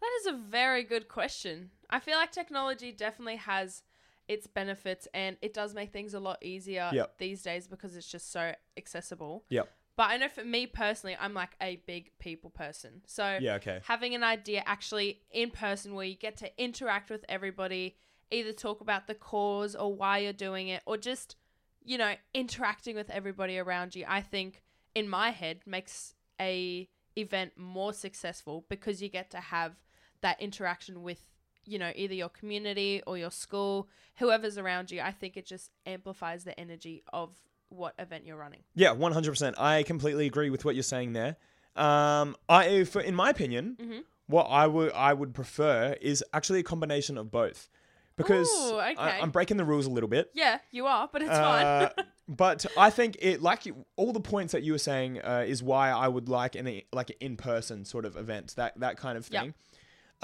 That 0.00 0.10
is 0.20 0.26
a 0.26 0.32
very 0.36 0.82
good 0.82 1.08
question. 1.08 1.70
I 1.88 2.00
feel 2.00 2.16
like 2.16 2.30
technology 2.32 2.92
definitely 2.92 3.36
has 3.36 3.82
its 4.28 4.46
benefits 4.46 5.06
and 5.14 5.36
it 5.40 5.54
does 5.54 5.74
make 5.74 5.92
things 5.92 6.12
a 6.14 6.20
lot 6.20 6.38
easier 6.42 6.90
Yep. 6.92 7.18
these 7.18 7.42
days 7.42 7.68
because 7.68 7.94
it's 7.96 8.10
just 8.10 8.30
so 8.32 8.54
accessible. 8.76 9.44
Yep. 9.50 9.70
But 9.96 10.10
I 10.10 10.16
know 10.16 10.28
for 10.28 10.44
me 10.44 10.66
personally, 10.66 11.16
I'm 11.20 11.34
like 11.34 11.56
a 11.60 11.76
big 11.86 12.10
people 12.18 12.50
person. 12.50 13.02
So 13.06 13.38
Yeah, 13.40 13.54
okay. 13.54 13.80
having 13.84 14.14
an 14.14 14.24
idea 14.24 14.62
actually 14.66 15.22
in 15.30 15.50
person 15.50 15.94
where 15.94 16.06
you 16.06 16.16
get 16.16 16.36
to 16.38 16.50
interact 16.62 17.10
with 17.10 17.24
everybody, 17.28 17.96
either 18.30 18.52
talk 18.52 18.80
about 18.80 19.06
the 19.06 19.14
cause 19.14 19.76
or 19.76 19.94
why 19.94 20.18
you're 20.18 20.32
doing 20.32 20.68
it, 20.68 20.82
or 20.84 20.96
just, 20.96 21.36
you 21.84 21.96
know, 21.96 22.14
interacting 22.32 22.96
with 22.96 23.08
everybody 23.10 23.58
around 23.58 23.94
you, 23.94 24.04
I 24.08 24.20
think 24.20 24.62
in 24.94 25.08
my 25.08 25.30
head 25.30 25.60
makes 25.64 26.14
a 26.40 26.88
event 27.16 27.52
more 27.56 27.92
successful 27.92 28.64
because 28.68 29.00
you 29.00 29.08
get 29.08 29.30
to 29.30 29.38
have 29.38 29.74
that 30.22 30.40
interaction 30.40 31.02
with, 31.02 31.24
you 31.64 31.78
know, 31.78 31.92
either 31.94 32.14
your 32.14 32.28
community 32.28 33.00
or 33.06 33.16
your 33.16 33.30
school, 33.30 33.88
whoever's 34.16 34.58
around 34.58 34.90
you. 34.90 35.00
I 35.00 35.12
think 35.12 35.36
it 35.36 35.46
just 35.46 35.70
amplifies 35.86 36.42
the 36.42 36.58
energy 36.58 37.04
of 37.12 37.36
what 37.76 37.94
event 37.98 38.24
you're 38.26 38.36
running. 38.36 38.60
Yeah, 38.74 38.92
one 38.92 39.12
hundred 39.12 39.30
percent. 39.32 39.56
I 39.58 39.82
completely 39.82 40.26
agree 40.26 40.50
with 40.50 40.64
what 40.64 40.74
you're 40.74 40.82
saying 40.82 41.12
there. 41.12 41.36
Um, 41.76 42.36
I, 42.48 42.84
for, 42.84 43.00
in 43.00 43.14
my 43.14 43.30
opinion, 43.30 43.76
Mm-hmm. 43.80 43.98
what 44.26 44.44
I 44.44 44.66
would 44.66 44.92
I 44.92 45.12
would 45.12 45.34
prefer 45.34 45.96
is 46.00 46.22
actually 46.32 46.60
a 46.60 46.62
combination 46.62 47.18
of 47.18 47.30
both, 47.30 47.68
because 48.16 48.48
Ooh, 48.48 48.76
I, 48.76 48.92
okay. 48.92 49.18
I'm 49.20 49.30
breaking 49.30 49.56
the 49.56 49.64
rules 49.64 49.86
a 49.86 49.90
little 49.90 50.08
bit. 50.08 50.30
Yeah, 50.34 50.58
you 50.70 50.86
are, 50.86 51.08
but 51.12 51.22
it's 51.22 51.30
Uh, 51.32 51.90
fine. 51.96 52.06
but 52.28 52.64
I 52.76 52.90
think 52.90 53.16
it 53.20 53.42
like 53.42 53.66
you- 53.66 53.84
all 53.96 54.12
the 54.12 54.20
points 54.20 54.52
that 54.52 54.62
you 54.62 54.72
were 54.72 54.78
saying 54.78 55.20
uh, 55.20 55.44
is 55.46 55.62
why 55.62 55.90
I 55.90 56.06
would 56.08 56.28
like 56.28 56.54
an 56.54 56.82
like 56.92 57.10
an 57.10 57.16
in 57.20 57.36
person 57.36 57.84
sort 57.84 58.04
of 58.04 58.16
event 58.16 58.54
that 58.56 58.78
that 58.80 58.96
kind 58.96 59.18
of 59.18 59.28
Yep. 59.30 59.54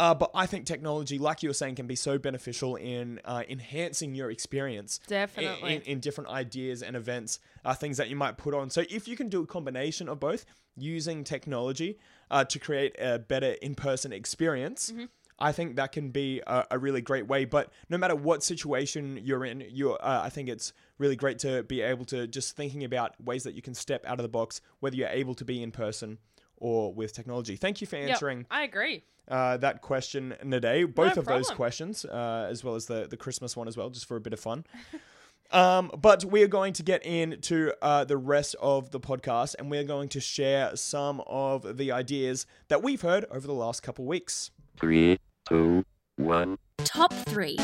Uh, 0.00 0.14
but 0.14 0.30
I 0.35 0.47
think 0.47 0.64
technology, 0.64 1.19
like 1.19 1.42
you 1.42 1.50
were 1.50 1.54
saying, 1.54 1.75
can 1.75 1.87
be 1.87 1.95
so 1.95 2.16
beneficial 2.16 2.76
in 2.76 3.21
uh, 3.26 3.42
enhancing 3.50 4.14
your 4.14 4.30
experience. 4.30 4.99
Definitely. 5.07 5.76
In, 5.76 5.83
in, 5.83 6.00
different 6.00 6.30
ideas 6.30 6.83
and 6.83 6.97
events, 6.97 7.38
uh, 7.66 7.75
things 7.75 7.99
that 7.99 8.09
you 8.09 8.16
might 8.16 8.38
put 8.38 8.54
on. 8.54 8.71
So 8.71 8.83
if 8.88 9.07
you 9.07 9.14
can 9.14 9.28
do 9.28 9.42
a 9.42 9.47
combination 9.47 10.09
of 10.09 10.19
both, 10.19 10.47
using 10.75 11.23
technology 11.23 11.99
uh, 12.30 12.45
to 12.45 12.59
create 12.59 12.97
a 12.99 13.19
better 13.19 13.52
in-person 13.61 14.12
experience, 14.12 14.90
Mm-hmm. 14.90 15.04
I 15.42 15.52
think 15.52 15.76
that 15.76 15.92
can 15.92 16.11
be 16.11 16.42
a, 16.47 16.66
a 16.73 16.78
really 16.78 17.00
great 17.00 17.26
way. 17.26 17.47
But 17.47 17.73
no 17.88 17.97
matter 17.97 18.14
what 18.14 18.42
situation 18.45 19.19
you're 19.23 19.47
in, 19.47 19.64
you 19.71 19.95
uh, 19.95 20.21
I 20.23 20.28
think 20.28 20.50
it's 20.50 20.75
really 20.99 21.16
great 21.16 21.38
to 21.40 21.62
be 21.62 21.80
able 21.80 22.04
to 22.07 22.26
just 22.26 22.57
thinking 22.57 22.85
about 22.85 23.19
ways 23.25 23.45
that 23.45 23.54
you 23.54 23.62
can 23.62 23.73
step 23.73 24.04
out 24.04 24.19
of 24.19 24.23
the 24.23 24.28
box, 24.28 24.61
whether 24.80 24.97
you're 24.97 25.09
able 25.09 25.35
to 25.37 25.45
be 25.47 25.62
in 25.62 25.71
person 25.71 26.19
or 26.61 26.93
with 26.95 27.12
technology. 27.12 27.57
Thank 27.57 27.81
you 27.81 27.87
for 27.87 27.97
Yep, 27.97 28.11
answering 28.11 28.47
I 28.50 28.62
agree. 28.62 29.02
uh, 29.29 29.57
that 29.57 29.81
question 29.83 30.35
today. 30.49 30.85
Both 30.85 31.17
of 31.17 31.25
those 31.26 31.50
questions, 31.50 32.05
uh, 32.05 32.47
as 32.49 32.62
well 32.62 32.75
as 32.76 32.87
the, 32.87 33.07
the 33.09 33.17
Christmas 33.17 33.57
one 33.57 33.67
as 33.67 33.76
well, 33.76 33.90
just 33.90 34.07
for 34.07 34.17
a 34.17 34.21
bit 34.21 34.33
of 34.33 34.40
fun. 34.40 34.64
um, 35.50 35.90
but 36.00 36.25
we 36.25 36.43
are 36.43 36.49
going 36.49 36.73
to 36.75 36.83
get 36.83 37.05
into 37.05 37.73
uh, 37.83 38.05
the 38.05 38.17
rest 38.17 38.55
of 38.61 38.90
the 38.90 39.00
podcast 39.00 39.57
and 39.59 39.71
we're 39.71 39.85
going 39.85 40.09
to 40.11 40.21
share 40.21 40.76
some 40.76 41.23
of 41.26 41.76
the 41.79 41.90
ideas 41.90 42.47
that 42.69 42.83
we've 42.83 43.00
heard 43.02 43.25
over 43.31 43.47
the 43.47 43.55
last 43.55 43.83
couple 43.83 44.05
weeks. 44.05 44.50
Three, 44.79 45.19
two, 45.49 45.85
one. 46.17 46.59
Top 46.85 47.12
3. 47.26 47.57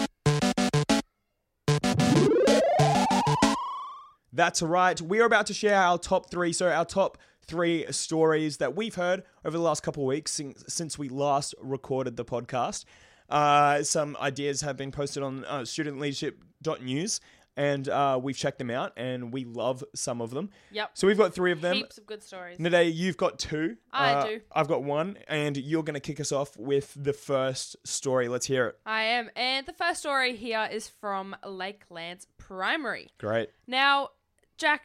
That's 4.33 4.61
right. 4.61 5.00
We 5.00 5.21
are 5.21 5.25
about 5.25 5.47
to 5.47 5.55
share 5.55 5.76
our 5.76 5.99
top 5.99 6.31
three. 6.31 6.53
So, 6.53 6.71
our 6.71 6.85
top 6.85 7.17
three 7.49 7.85
stories 7.93 8.57
that 8.59 8.75
we've 8.76 8.95
heard 8.95 9.23
over 9.45 9.57
the 9.57 9.62
last 9.62 9.83
couple 9.83 10.03
of 10.03 10.09
weeks 10.09 10.41
since, 10.69 10.99
we 10.99 11.09
last 11.09 11.55
recorded 11.61 12.17
the 12.17 12.25
podcast. 12.25 12.85
Uh, 13.29 13.83
some 13.83 14.17
ideas 14.21 14.61
have 14.61 14.76
been 14.76 14.91
posted 14.93 15.23
on 15.23 15.45
uh, 15.47 15.61
studentleadership.news, 15.61 17.21
and 17.57 17.88
uh, 17.88 18.19
we've 18.23 18.37
checked 18.37 18.59
them 18.59 18.71
out, 18.71 18.93
and 18.97 19.33
we 19.33 19.45
love 19.45 19.83
some 19.95 20.21
of 20.21 20.31
them. 20.31 20.50
Yep. 20.73 20.91
So, 20.95 21.07
we've 21.07 21.17
got 21.17 21.35
three 21.35 21.53
of 21.53 21.61
them. 21.61 21.76
Heaps 21.76 21.97
of 21.99 22.07
good 22.07 22.23
stories. 22.23 22.59
Nadé, 22.59 22.93
you've 22.95 23.17
got 23.17 23.38
two. 23.38 23.76
I 23.93 24.12
Uh, 24.12 24.25
do. 24.26 24.41
I've 24.53 24.69
got 24.69 24.83
one, 24.83 25.17
and 25.26 25.57
you're 25.57 25.83
going 25.83 25.95
to 25.95 26.00
kick 26.00 26.21
us 26.21 26.33
off 26.33 26.57
with 26.59 26.93
the 26.97 27.12
first 27.15 27.76
story. 27.87 28.29
Let's 28.29 28.47
hear 28.47 28.67
it. 28.69 28.79
I 28.85 29.05
am. 29.05 29.31
And 29.37 29.67
the 29.67 29.73
first 29.73 30.00
story 30.00 30.37
here 30.37 30.69
is 30.71 30.88
from 30.88 31.35
Lakelands 31.45 32.26
Primary. 32.38 33.09
Great. 33.19 33.49
Now, 33.67 34.11
Jack, 34.59 34.83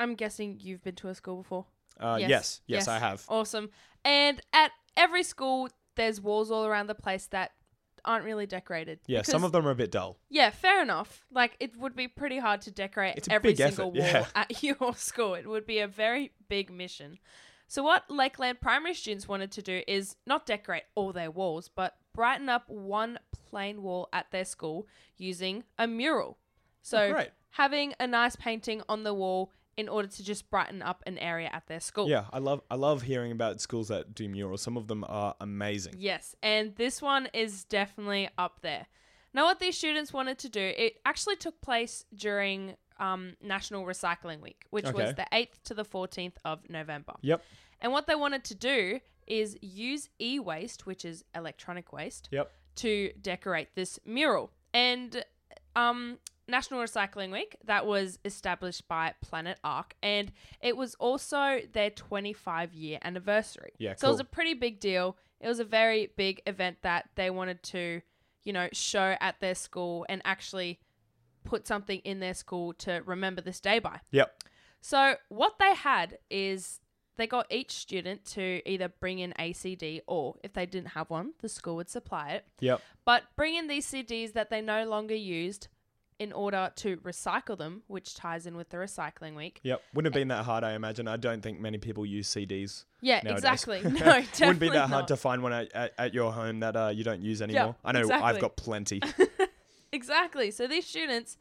I'm 0.00 0.14
guessing 0.14 0.58
you've 0.60 0.82
been 0.82 0.96
to 0.96 1.08
a 1.08 1.14
school 1.14 1.36
before. 1.42 1.66
Uh, 1.98 2.16
yes. 2.20 2.62
yes, 2.66 2.88
I 2.88 2.98
have. 2.98 3.24
Awesome. 3.28 3.70
And 4.04 4.40
at 4.52 4.72
every 4.96 5.22
school, 5.22 5.68
there's 5.96 6.20
walls 6.20 6.50
all 6.50 6.64
around 6.66 6.86
the 6.86 6.94
place 6.94 7.26
that 7.26 7.50
aren't 8.04 8.24
really 8.24 8.46
decorated. 8.46 9.00
Yeah, 9.06 9.20
some 9.22 9.44
of 9.44 9.52
them 9.52 9.66
are 9.68 9.72
a 9.72 9.74
bit 9.74 9.90
dull. 9.92 10.18
Yeah, 10.30 10.48
fair 10.50 10.80
enough. 10.80 11.26
Like 11.30 11.56
it 11.60 11.76
would 11.76 11.94
be 11.94 12.08
pretty 12.08 12.38
hard 12.38 12.62
to 12.62 12.70
decorate 12.70 13.16
It's 13.16 13.28
a 13.28 13.32
every 13.32 13.50
big 13.50 13.58
single 13.58 13.92
effort, 13.94 13.98
wall 13.98 14.22
yeah. 14.22 14.26
at 14.34 14.62
your 14.62 14.94
school. 14.96 15.34
It 15.34 15.46
would 15.46 15.66
be 15.66 15.80
a 15.80 15.86
very 15.86 16.32
big 16.48 16.70
mission. 16.72 17.18
So 17.68 17.82
what 17.82 18.10
Lakeland 18.10 18.60
primary 18.60 18.94
students 18.94 19.28
wanted 19.28 19.52
to 19.52 19.62
do 19.62 19.82
is 19.86 20.16
not 20.26 20.46
decorate 20.46 20.84
all 20.94 21.12
their 21.12 21.30
walls, 21.30 21.68
but 21.68 21.94
brighten 22.14 22.48
up 22.48 22.64
one 22.68 23.18
plain 23.50 23.82
wall 23.82 24.08
at 24.12 24.30
their 24.32 24.44
school 24.46 24.86
using 25.18 25.64
a 25.78 25.86
mural. 25.86 26.38
So 26.82 26.98
Oh, 26.98 27.12
great. 27.12 27.28
having 27.50 27.94
a 28.00 28.06
nice 28.06 28.34
painting 28.34 28.82
on 28.88 29.04
the 29.04 29.14
wall 29.14 29.52
in 29.80 29.88
order 29.88 30.08
to 30.08 30.22
just 30.22 30.48
brighten 30.50 30.82
up 30.82 31.02
an 31.06 31.18
area 31.18 31.50
at 31.52 31.66
their 31.66 31.80
school. 31.80 32.08
Yeah, 32.08 32.24
I 32.32 32.38
love 32.38 32.60
I 32.70 32.76
love 32.76 33.02
hearing 33.02 33.32
about 33.32 33.60
schools 33.60 33.88
that 33.88 34.14
do 34.14 34.28
murals. 34.28 34.62
Some 34.62 34.76
of 34.76 34.86
them 34.86 35.04
are 35.08 35.34
amazing. 35.40 35.94
Yes, 35.98 36.36
and 36.42 36.76
this 36.76 37.02
one 37.02 37.28
is 37.34 37.64
definitely 37.64 38.28
up 38.38 38.60
there. 38.62 38.86
Now, 39.32 39.44
what 39.44 39.58
these 39.60 39.76
students 39.78 40.12
wanted 40.12 40.38
to 40.40 40.48
do, 40.48 40.60
it 40.76 40.94
actually 41.06 41.36
took 41.36 41.60
place 41.60 42.04
during 42.14 42.74
um, 42.98 43.36
National 43.42 43.84
Recycling 43.84 44.40
Week, 44.40 44.66
which 44.70 44.86
Okay. 44.86 45.04
was 45.04 45.14
the 45.14 45.26
8th 45.32 45.62
to 45.64 45.74
the 45.74 45.84
14th 45.84 46.34
of 46.44 46.68
November. 46.68 47.14
Yep. 47.22 47.42
And 47.80 47.92
what 47.92 48.06
they 48.06 48.14
wanted 48.16 48.44
to 48.44 48.54
do 48.54 49.00
is 49.26 49.56
use 49.62 50.08
e 50.20 50.38
waste, 50.40 50.84
which 50.84 51.04
is 51.04 51.24
electronic 51.34 51.92
waste, 51.92 52.28
Yep. 52.32 52.50
to 52.76 53.12
decorate 53.22 53.68
this 53.74 53.98
mural. 54.04 54.50
And 54.74 55.24
um, 55.76 56.18
National 56.50 56.80
Recycling 56.80 57.32
Week, 57.32 57.56
that 57.64 57.86
was 57.86 58.18
established 58.24 58.86
by 58.88 59.14
Planet 59.20 59.58
Ark, 59.64 59.94
and 60.02 60.32
it 60.60 60.76
was 60.76 60.94
also 60.96 61.60
their 61.72 61.90
25 61.90 62.72
year 62.74 62.98
anniversary. 63.02 63.72
Yeah, 63.78 63.94
So 63.96 64.08
it 64.08 64.10
was 64.10 64.20
a 64.20 64.24
pretty 64.24 64.54
big 64.54 64.80
deal. 64.80 65.16
It 65.40 65.48
was 65.48 65.60
a 65.60 65.64
very 65.64 66.10
big 66.16 66.42
event 66.46 66.78
that 66.82 67.08
they 67.14 67.30
wanted 67.30 67.62
to, 67.64 68.02
you 68.44 68.52
know, 68.52 68.68
show 68.72 69.16
at 69.20 69.40
their 69.40 69.54
school 69.54 70.04
and 70.08 70.20
actually 70.24 70.80
put 71.44 71.66
something 71.66 72.00
in 72.00 72.20
their 72.20 72.34
school 72.34 72.72
to 72.74 73.02
remember 73.06 73.40
this 73.40 73.60
day 73.60 73.78
by. 73.78 74.00
Yep. 74.10 74.44
So 74.80 75.14
what 75.28 75.58
they 75.58 75.74
had 75.74 76.18
is 76.30 76.80
they 77.16 77.26
got 77.26 77.46
each 77.50 77.72
student 77.72 78.24
to 78.24 78.62
either 78.66 78.88
bring 78.88 79.18
in 79.18 79.34
a 79.38 79.52
CD 79.52 80.00
or 80.06 80.36
if 80.42 80.54
they 80.54 80.64
didn't 80.64 80.90
have 80.90 81.10
one, 81.10 81.32
the 81.40 81.48
school 81.48 81.76
would 81.76 81.90
supply 81.90 82.30
it. 82.30 82.46
Yep. 82.60 82.80
But 83.04 83.24
bring 83.36 83.56
in 83.56 83.68
these 83.68 83.86
CDs 83.86 84.32
that 84.32 84.48
they 84.48 84.62
no 84.62 84.86
longer 84.86 85.14
used 85.14 85.68
in 86.20 86.32
order 86.32 86.70
to 86.76 86.98
recycle 86.98 87.56
them, 87.56 87.82
which 87.86 88.14
ties 88.14 88.46
in 88.46 88.54
with 88.54 88.68
the 88.68 88.76
recycling 88.76 89.34
week. 89.34 89.58
Yep. 89.62 89.82
Wouldn't 89.94 90.14
have 90.14 90.20
been 90.20 90.28
that 90.28 90.44
hard, 90.44 90.62
I 90.62 90.74
imagine. 90.74 91.08
I 91.08 91.16
don't 91.16 91.42
think 91.42 91.58
many 91.58 91.78
people 91.78 92.04
use 92.04 92.28
CDs. 92.28 92.84
Yeah, 93.00 93.22
nowadays. 93.24 93.38
exactly. 93.38 93.80
No, 93.84 93.90
definitely 93.98 94.46
Wouldn't 94.46 94.60
be 94.60 94.68
that 94.68 94.88
hard 94.90 95.02
not. 95.02 95.08
to 95.08 95.16
find 95.16 95.42
one 95.42 95.54
at, 95.54 95.72
at, 95.72 95.92
at 95.98 96.14
your 96.14 96.30
home 96.30 96.60
that 96.60 96.76
uh, 96.76 96.92
you 96.94 97.04
don't 97.04 97.22
use 97.22 97.40
anymore. 97.40 97.74
I 97.82 97.92
know 97.92 98.08
I've 98.12 98.38
got 98.38 98.56
plenty. 98.56 99.00
Exactly. 99.92 100.50
So 100.50 100.66
these 100.66 100.86
students, 100.86 101.36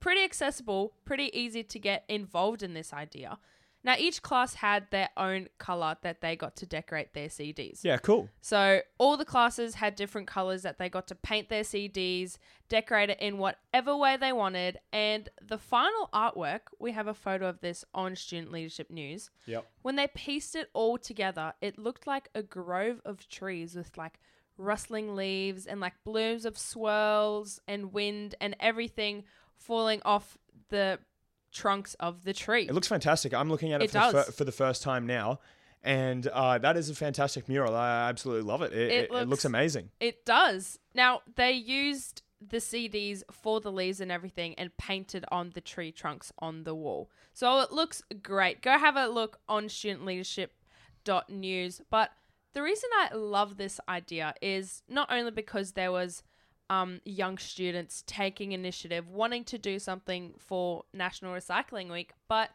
pretty 0.00 0.22
accessible, 0.22 0.92
pretty 1.04 1.30
easy 1.38 1.62
to 1.62 1.78
get 1.78 2.04
involved 2.08 2.62
in 2.62 2.74
this 2.74 2.92
idea. 2.92 3.38
Now 3.84 3.96
each 3.98 4.22
class 4.22 4.54
had 4.54 4.90
their 4.90 5.10
own 5.16 5.48
color 5.58 5.96
that 6.02 6.22
they 6.22 6.36
got 6.36 6.56
to 6.56 6.66
decorate 6.66 7.12
their 7.12 7.28
CDs. 7.28 7.84
yeah, 7.84 7.98
cool. 7.98 8.30
So 8.40 8.80
all 8.98 9.16
the 9.18 9.26
classes 9.26 9.74
had 9.74 9.94
different 9.94 10.26
colors 10.26 10.62
that 10.62 10.78
they 10.78 10.88
got 10.88 11.06
to 11.08 11.14
paint 11.14 11.50
their 11.50 11.62
CDs, 11.62 12.38
decorate 12.70 13.10
it 13.10 13.20
in 13.20 13.36
whatever 13.36 13.94
way 13.94 14.16
they 14.16 14.32
wanted, 14.32 14.78
and 14.92 15.28
the 15.42 15.58
final 15.58 16.08
artwork, 16.14 16.60
we 16.78 16.92
have 16.92 17.06
a 17.06 17.14
photo 17.14 17.46
of 17.46 17.60
this 17.60 17.84
on 17.94 18.16
Student 18.16 18.52
Leadership 18.52 18.90
News. 18.90 19.30
Yep. 19.46 19.66
When 19.82 19.96
they 19.96 20.08
pieced 20.08 20.56
it 20.56 20.70
all 20.72 20.96
together, 20.96 21.52
it 21.60 21.78
looked 21.78 22.06
like 22.06 22.30
a 22.34 22.42
grove 22.42 23.02
of 23.04 23.28
trees 23.28 23.76
with 23.76 23.96
like 23.98 24.18
rustling 24.56 25.14
leaves 25.14 25.66
and 25.66 25.80
like 25.80 25.94
blooms 26.04 26.44
of 26.44 26.56
swirls 26.56 27.60
and 27.66 27.92
wind 27.92 28.34
and 28.40 28.56
everything 28.60 29.24
falling 29.56 30.00
off 30.04 30.38
the 30.70 30.98
trunks 31.54 31.94
of 31.94 32.24
the 32.24 32.32
tree. 32.34 32.66
It 32.68 32.74
looks 32.74 32.88
fantastic. 32.88 33.32
I'm 33.32 33.48
looking 33.48 33.72
at 33.72 33.80
it, 33.80 33.84
It 33.84 33.90
for, 33.92 34.12
the 34.12 34.22
fir- 34.24 34.32
for 34.32 34.44
the 34.44 34.52
first 34.52 34.82
time 34.82 35.06
now. 35.06 35.38
And 35.82 36.26
uh, 36.26 36.58
that 36.58 36.76
is 36.76 36.90
a 36.90 36.94
fantastic 36.94 37.48
mural. 37.48 37.74
I 37.76 38.08
absolutely 38.08 38.42
love 38.50 38.62
it. 38.62 38.72
It, 38.72 38.90
it, 38.90 39.04
it 39.04 39.10
looks 39.12 39.28
looks- 39.28 39.44
amazing. 39.44 39.90
It 40.00 40.24
does. 40.26 40.78
Now, 40.94 41.20
they 41.36 41.52
used 41.52 42.22
the 42.46 42.56
CDs 42.58 43.22
for 43.30 43.60
the 43.60 43.72
leaves 43.72 44.00
and 44.00 44.10
everything 44.12 44.54
and 44.56 44.76
painted 44.76 45.24
on 45.30 45.52
the 45.54 45.60
tree 45.62 45.92
trunks 45.92 46.30
on 46.38 46.64
the 46.64 46.74
wall. 46.74 47.08
So 47.32 47.60
it 47.60 47.72
looks 47.72 48.02
great. 48.22 48.60
Go 48.62 48.78
have 48.78 48.96
a 48.96 49.06
look 49.06 49.38
on 49.48 49.68
studentleadership.news. 49.68 51.80
But 51.90 52.10
the 52.52 52.62
reason 52.62 52.90
I 52.98 53.14
love 53.14 53.56
this 53.56 53.80
idea 53.88 54.34
is 54.42 54.82
not 54.88 55.10
only 55.12 55.30
because 55.30 55.72
there 55.72 55.92
was 55.92 56.22
um, 56.70 57.00
young 57.04 57.38
students 57.38 58.02
taking 58.06 58.52
initiative, 58.52 59.08
wanting 59.08 59.44
to 59.44 59.58
do 59.58 59.78
something 59.78 60.34
for 60.38 60.84
National 60.92 61.34
Recycling 61.34 61.90
Week, 61.90 62.12
but 62.28 62.50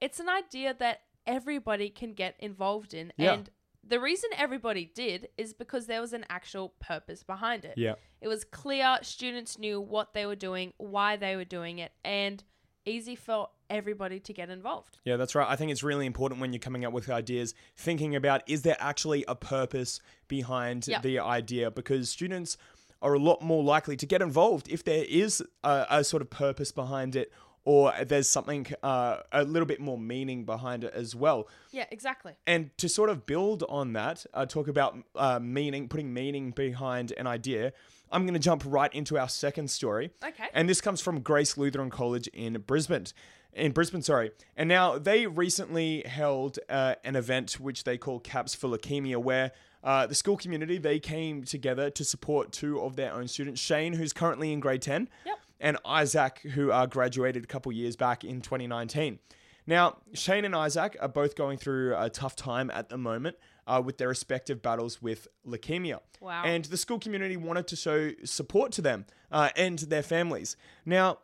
it's 0.00 0.18
an 0.20 0.28
idea 0.28 0.74
that 0.78 1.02
everybody 1.26 1.88
can 1.88 2.12
get 2.12 2.34
involved 2.40 2.92
in. 2.92 3.12
Yeah. 3.16 3.34
And 3.34 3.50
the 3.86 4.00
reason 4.00 4.30
everybody 4.36 4.90
did 4.94 5.28
is 5.36 5.52
because 5.54 5.86
there 5.86 6.00
was 6.00 6.12
an 6.12 6.24
actual 6.28 6.74
purpose 6.80 7.22
behind 7.22 7.64
it. 7.64 7.74
Yeah. 7.76 7.94
It 8.20 8.28
was 8.28 8.44
clear, 8.44 8.98
students 9.02 9.58
knew 9.58 9.80
what 9.80 10.12
they 10.12 10.26
were 10.26 10.36
doing, 10.36 10.72
why 10.78 11.16
they 11.16 11.36
were 11.36 11.44
doing 11.44 11.78
it, 11.78 11.92
and 12.04 12.42
easy 12.84 13.14
for 13.14 13.48
everybody 13.70 14.20
to 14.20 14.32
get 14.32 14.50
involved. 14.50 14.98
Yeah, 15.04 15.16
that's 15.16 15.34
right. 15.34 15.48
I 15.48 15.56
think 15.56 15.70
it's 15.70 15.82
really 15.82 16.04
important 16.04 16.40
when 16.40 16.52
you're 16.52 16.60
coming 16.60 16.84
up 16.84 16.92
with 16.92 17.08
ideas, 17.08 17.54
thinking 17.76 18.14
about 18.14 18.42
is 18.46 18.62
there 18.62 18.76
actually 18.78 19.24
a 19.26 19.34
purpose 19.34 20.00
behind 20.28 20.86
Yep. 20.86 21.02
the 21.02 21.18
idea? 21.20 21.70
Because 21.70 22.10
students 22.10 22.56
are 23.02 23.14
a 23.14 23.18
lot 23.18 23.42
more 23.42 23.62
likely 23.62 23.96
to 23.96 24.06
get 24.06 24.22
involved 24.22 24.68
if 24.68 24.84
there 24.84 25.04
is 25.08 25.42
a, 25.62 25.86
a 25.90 26.04
sort 26.04 26.22
of 26.22 26.30
purpose 26.30 26.72
behind 26.72 27.16
it 27.16 27.32
or 27.64 27.92
there's 28.04 28.28
something, 28.28 28.66
uh, 28.82 29.18
a 29.30 29.44
little 29.44 29.66
bit 29.66 29.80
more 29.80 29.98
meaning 29.98 30.44
behind 30.44 30.82
it 30.82 30.92
as 30.94 31.14
well. 31.14 31.48
Yeah, 31.70 31.84
exactly. 31.90 32.32
And 32.46 32.76
to 32.78 32.88
sort 32.88 33.08
of 33.08 33.24
build 33.24 33.62
on 33.68 33.92
that, 33.92 34.26
uh, 34.34 34.46
talk 34.46 34.66
about 34.66 34.98
uh, 35.14 35.38
meaning, 35.38 35.88
putting 35.88 36.12
meaning 36.12 36.50
behind 36.50 37.12
an 37.16 37.26
idea, 37.26 37.72
I'm 38.12 38.22
going 38.24 38.34
to 38.34 38.40
jump 38.40 38.62
right 38.66 38.92
into 38.94 39.18
our 39.18 39.28
second 39.28 39.70
story. 39.70 40.10
Okay. 40.24 40.44
And 40.52 40.68
this 40.68 40.80
comes 40.80 41.00
from 41.00 41.20
Grace 41.20 41.56
Lutheran 41.56 41.90
College 41.90 42.28
in 42.28 42.52
Brisbane. 42.66 43.06
In 43.54 43.72
Brisbane, 43.72 44.02
sorry. 44.02 44.30
And 44.56 44.68
now 44.68 44.98
they 44.98 45.26
recently 45.26 46.02
held 46.06 46.58
uh, 46.68 46.94
an 47.04 47.16
event 47.16 47.54
which 47.60 47.84
they 47.84 47.98
call 47.98 48.20
Caps 48.20 48.54
for 48.54 48.68
Leukemia, 48.68 49.16
where 49.16 49.52
uh, 49.84 50.06
the 50.06 50.14
school 50.14 50.36
community 50.36 50.78
they 50.78 50.98
came 50.98 51.42
together 51.44 51.90
to 51.90 52.04
support 52.04 52.52
two 52.52 52.80
of 52.80 52.96
their 52.96 53.12
own 53.12 53.28
students, 53.28 53.60
Shane, 53.60 53.94
who's 53.94 54.12
currently 54.12 54.52
in 54.52 54.60
grade 54.60 54.80
ten, 54.82 55.08
Yep. 55.26 55.38
and 55.60 55.76
Isaac, 55.84 56.38
who 56.54 56.70
uh, 56.70 56.86
graduated 56.86 57.44
a 57.44 57.46
couple 57.46 57.72
years 57.72 57.96
back 57.96 58.24
in 58.24 58.40
2019. 58.40 59.18
Now, 59.66 59.98
Shane 60.14 60.44
and 60.44 60.56
Isaac 60.56 60.96
are 61.00 61.08
both 61.08 61.36
going 61.36 61.58
through 61.58 61.96
a 61.96 62.08
tough 62.10 62.34
time 62.36 62.70
at 62.70 62.88
the 62.88 62.98
moment 62.98 63.36
uh, 63.66 63.80
with 63.84 63.98
their 63.98 64.08
respective 64.08 64.60
battles 64.62 65.00
with 65.02 65.28
leukemia. 65.46 66.00
Wow. 66.20 66.42
And 66.44 66.64
the 66.66 66.76
school 66.76 66.98
community 66.98 67.36
wanted 67.36 67.66
to 67.68 67.76
show 67.76 68.10
support 68.24 68.72
to 68.72 68.82
them 68.82 69.06
uh, 69.30 69.50
and 69.56 69.78
their 69.78 70.02
families. 70.02 70.56
Now, 70.84 71.18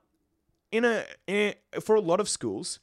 in 0.70 0.84
a, 0.84 1.04
in 1.26 1.54
a 1.74 1.80
for 1.80 1.94
a 1.96 2.00
lot 2.00 2.20
of 2.20 2.28
schools, 2.28 2.78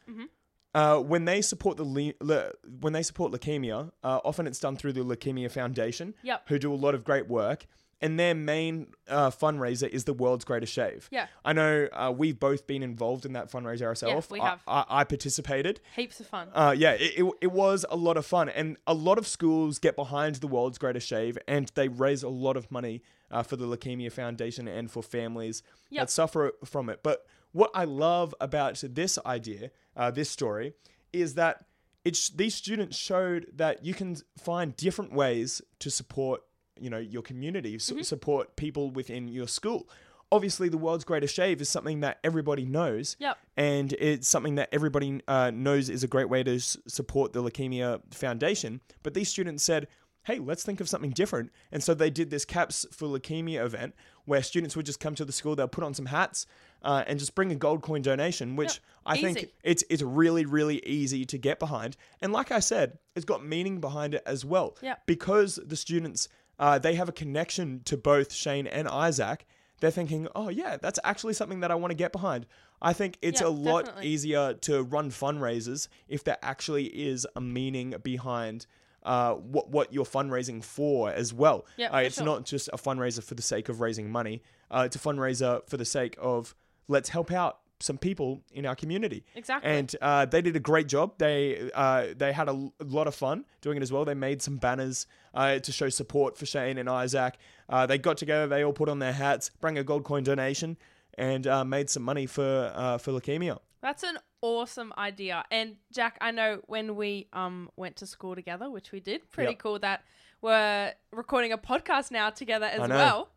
uh, 0.73 0.99
when 0.99 1.25
they 1.25 1.41
support 1.41 1.77
the 1.77 1.83
le- 1.83 2.13
le- 2.19 2.51
when 2.81 2.93
they 2.93 3.03
support 3.03 3.31
leukemia, 3.31 3.91
uh, 4.03 4.19
often 4.25 4.45
it's 4.47 4.59
done 4.59 4.75
through 4.75 4.93
the 4.93 5.01
Leukemia 5.05 5.49
Foundation, 5.51 6.13
Yep. 6.23 6.49
who 6.49 6.59
do 6.59 6.73
a 6.73 6.75
lot 6.75 6.93
of 6.95 7.03
great 7.03 7.27
work. 7.27 7.65
And 8.01 8.19
their 8.19 8.35
main 8.35 8.87
uh, 9.07 9.29
fundraiser 9.31 9.87
is 9.87 10.03
the 10.03 10.13
world's 10.13 10.43
greatest 10.43 10.73
shave. 10.73 11.07
Yeah. 11.11 11.27
I 11.45 11.53
know 11.53 11.87
uh, 11.93 12.13
we've 12.15 12.37
both 12.39 12.67
been 12.67 12.83
involved 12.83 13.25
in 13.25 13.33
that 13.33 13.49
fundraiser 13.49 13.83
ourselves. 13.83 14.29
we 14.29 14.39
I- 14.41 14.49
have. 14.49 14.61
I, 14.67 14.85
I 14.89 15.03
participated. 15.05 15.79
Heaps 15.95 16.19
of 16.19 16.27
fun. 16.27 16.49
Uh, 16.53 16.75
yeah, 16.77 16.91
it, 16.91 17.13
it, 17.23 17.31
it 17.41 17.51
was 17.51 17.85
a 17.89 17.95
lot 17.95 18.17
of 18.17 18.25
fun. 18.25 18.49
And 18.49 18.77
a 18.85 18.93
lot 18.93 19.17
of 19.17 19.25
schools 19.25 19.79
get 19.79 19.95
behind 19.95 20.35
the 20.35 20.47
world's 20.47 20.77
greatest 20.77 21.07
shave 21.07 21.37
and 21.47 21.71
they 21.75 21.87
raise 21.87 22.21
a 22.21 22.29
lot 22.29 22.57
of 22.57 22.69
money 22.69 23.01
uh, 23.31 23.43
for 23.43 23.55
the 23.55 23.65
Leukemia 23.65 24.11
Foundation 24.11 24.67
and 24.67 24.91
for 24.91 25.01
families 25.01 25.63
Yep. 25.89 26.01
that 26.01 26.09
suffer 26.11 26.51
from 26.65 26.89
it. 26.89 26.99
But 27.01 27.25
what 27.53 27.71
I 27.73 27.85
love 27.85 28.35
about 28.41 28.83
this 28.89 29.17
idea, 29.25 29.71
uh, 29.95 30.11
this 30.11 30.29
story, 30.29 30.73
is 31.13 31.35
that 31.35 31.63
it's, 32.03 32.29
these 32.29 32.53
students 32.53 32.97
showed 32.97 33.47
that 33.55 33.85
you 33.85 33.93
can 33.93 34.17
find 34.37 34.75
different 34.75 35.13
ways 35.13 35.61
to 35.79 35.89
support 35.89 36.41
you 36.79 36.89
know 36.89 36.97
your 36.99 37.21
community 37.21 37.77
su- 37.79 38.03
support 38.03 38.55
people 38.55 38.91
within 38.91 39.27
your 39.27 39.47
school 39.47 39.87
obviously 40.31 40.67
the 40.69 40.77
world's 40.77 41.03
greatest 41.03 41.35
shave 41.35 41.61
is 41.61 41.69
something 41.69 41.99
that 42.01 42.17
everybody 42.23 42.65
knows 42.65 43.15
Yep. 43.19 43.37
and 43.57 43.93
it's 43.93 44.27
something 44.27 44.55
that 44.55 44.69
everybody 44.71 45.21
uh, 45.27 45.51
knows 45.53 45.89
is 45.89 46.03
a 46.03 46.07
great 46.07 46.29
way 46.29 46.43
to 46.43 46.55
s- 46.55 46.77
support 46.87 47.31
the 47.31 47.43
Leukemia 47.43 48.01
Foundation. 48.11 48.81
But 49.03 49.13
these 49.13 49.29
students 49.29 49.63
said, 49.63 49.87
hey, 50.23 50.39
let's 50.39 50.63
think 50.63 50.81
of 50.81 50.89
something 50.89 51.11
different. 51.11 51.51
And 51.71 51.83
so 51.83 51.93
they 51.93 52.09
did 52.09 52.31
this 52.31 52.43
Caps 52.43 52.87
for 52.91 53.07
Leukemia 53.07 53.63
event 53.63 53.93
where 54.25 54.41
students 54.41 54.75
would 54.75 54.87
just 54.87 54.99
come 54.99 55.13
to 55.13 55.25
the 55.25 55.31
school, 55.31 55.55
they'll 55.55 55.67
put 55.67 55.83
on 55.83 55.93
some 55.93 56.07
hats 56.07 56.47
uh, 56.81 57.03
and 57.05 57.19
just 57.19 57.35
bring 57.35 57.51
a 57.51 57.55
gold 57.55 57.83
coin 57.83 58.01
donation, 58.01 58.55
which 58.55 58.73
Yep, 58.73 58.81
I 59.05 59.21
think 59.21 59.51
it's, 59.63 59.83
it's 59.91 60.01
really, 60.01 60.45
really 60.47 60.83
easy 60.87 61.23
to 61.25 61.37
get 61.37 61.59
behind. 61.59 61.95
And 62.21 62.33
like 62.33 62.51
I 62.51 62.59
said, 62.59 62.97
it's 63.15 63.25
got 63.25 63.45
meaning 63.45 63.79
behind 63.79 64.15
it 64.15 64.23
as 64.25 64.43
well. 64.43 64.75
Yep. 64.81 65.03
Because 65.05 65.59
the 65.63 65.75
students, 65.75 66.27
uh, 66.59 66.79
they 66.79 66.95
have 66.95 67.09
a 67.09 67.13
connection 67.13 67.81
to 67.85 67.97
both 67.97 68.33
Shane 68.33 68.67
and 68.67 68.87
Isaac. 68.87 69.45
They're 69.81 69.91
thinking, 69.91 70.27
oh, 70.35 70.49
yeah, 70.49 70.77
that's 70.77 70.99
actually 71.03 71.33
something 71.33 71.59
that 71.59 71.69
I 71.71 71.75
want 71.75 71.91
to 71.91 71.95
get 71.95 72.11
behind. 72.11 72.45
I 72.81 72.93
think 72.93 73.17
it's 73.21 73.41
Yeah, 73.41 73.47
a 73.47 73.49
lot 73.49 73.85
definitely. 73.85 74.09
easier 74.09 74.53
to 74.53 74.83
run 74.83 75.09
fundraisers 75.11 75.87
if 76.07 76.23
there 76.23 76.37
actually 76.41 76.85
is 76.85 77.27
a 77.35 77.41
meaning 77.41 77.93
behind 78.03 78.67
uh, 79.03 79.33
what 79.33 79.69
what 79.69 79.93
you're 79.93 80.03
fundraising 80.05 80.63
for 80.63 81.11
as 81.11 81.33
well. 81.33 81.65
Yeah, 81.77 81.89
uh, 81.93 81.97
it's 81.99 82.15
sure. 82.15 82.25
not 82.25 82.45
just 82.45 82.69
a 82.73 82.77
fundraiser 82.77 83.21
for 83.23 83.35
the 83.35 83.41
sake 83.43 83.69
of 83.69 83.79
raising 83.79 84.09
money. 84.11 84.41
Uh, 84.71 84.83
it's 84.85 84.95
a 84.95 84.99
fundraiser 84.99 85.61
for 85.69 85.77
the 85.77 85.85
sake 85.85 86.15
of 86.19 86.55
let's 86.87 87.09
help 87.09 87.31
out 87.31 87.59
some 87.79 87.97
people 87.97 88.41
in 88.53 88.65
our 88.65 88.75
community. 88.75 89.23
Exactly. 89.35 89.69
And 89.69 89.93
uh, 90.01 90.25
they 90.25 90.41
did 90.41 90.55
a 90.55 90.59
great 90.59 90.87
job. 90.87 91.13
They 91.17 91.69
uh, 91.73 92.07
they 92.15 92.31
had 92.31 92.47
a 92.47 92.69
lot 92.83 93.07
of 93.07 93.15
fun 93.15 93.45
doing 93.61 93.77
it 93.77 93.83
as 93.83 93.91
well. 93.91 94.05
They 94.05 94.13
made 94.13 94.41
some 94.41 94.57
banners 94.57 95.07
uh, 95.33 95.59
to 95.59 95.71
show 95.71 95.89
support 95.89 96.37
for 96.37 96.45
Shane 96.45 96.77
and 96.77 96.89
Isaac. 96.89 97.35
Uh, 97.67 97.85
they 97.85 97.97
got 97.97 98.17
together. 98.17 98.47
They 98.47 98.63
all 98.63 98.73
put 98.73 98.87
on 98.89 98.99
their 98.99 99.13
hats, 99.13 99.51
bring 99.59 99.77
a 99.77 99.83
gold 99.83 100.03
coin 100.05 100.23
donation, 100.23 100.77
and 101.17 101.45
uh, 101.47 101.65
made 101.65 101.89
some 101.89 102.03
money 102.03 102.25
for 102.25 102.71
uh, 102.75 102.97
for 102.97 103.11
leukemia. 103.11 103.59
That's 103.81 104.03
an 104.03 104.17
awesome 104.41 104.93
idea. 104.97 105.43
And 105.51 105.75
Jack, 105.91 106.17
I 106.21 106.31
know 106.31 106.61
when 106.67 106.95
we 106.95 107.27
um 107.33 107.69
went 107.75 107.97
to 107.97 108.05
school 108.07 108.35
together, 108.35 108.69
which 108.69 108.91
we 108.91 108.99
did, 108.99 109.29
pretty 109.31 109.51
Yep. 109.51 109.59
cool 109.59 109.79
that 109.79 110.03
we're 110.41 110.93
recording 111.11 111.51
a 111.51 111.57
podcast 111.57 112.09
now 112.11 112.29
together 112.29 112.65
as 112.67 112.87
well. 112.89 113.31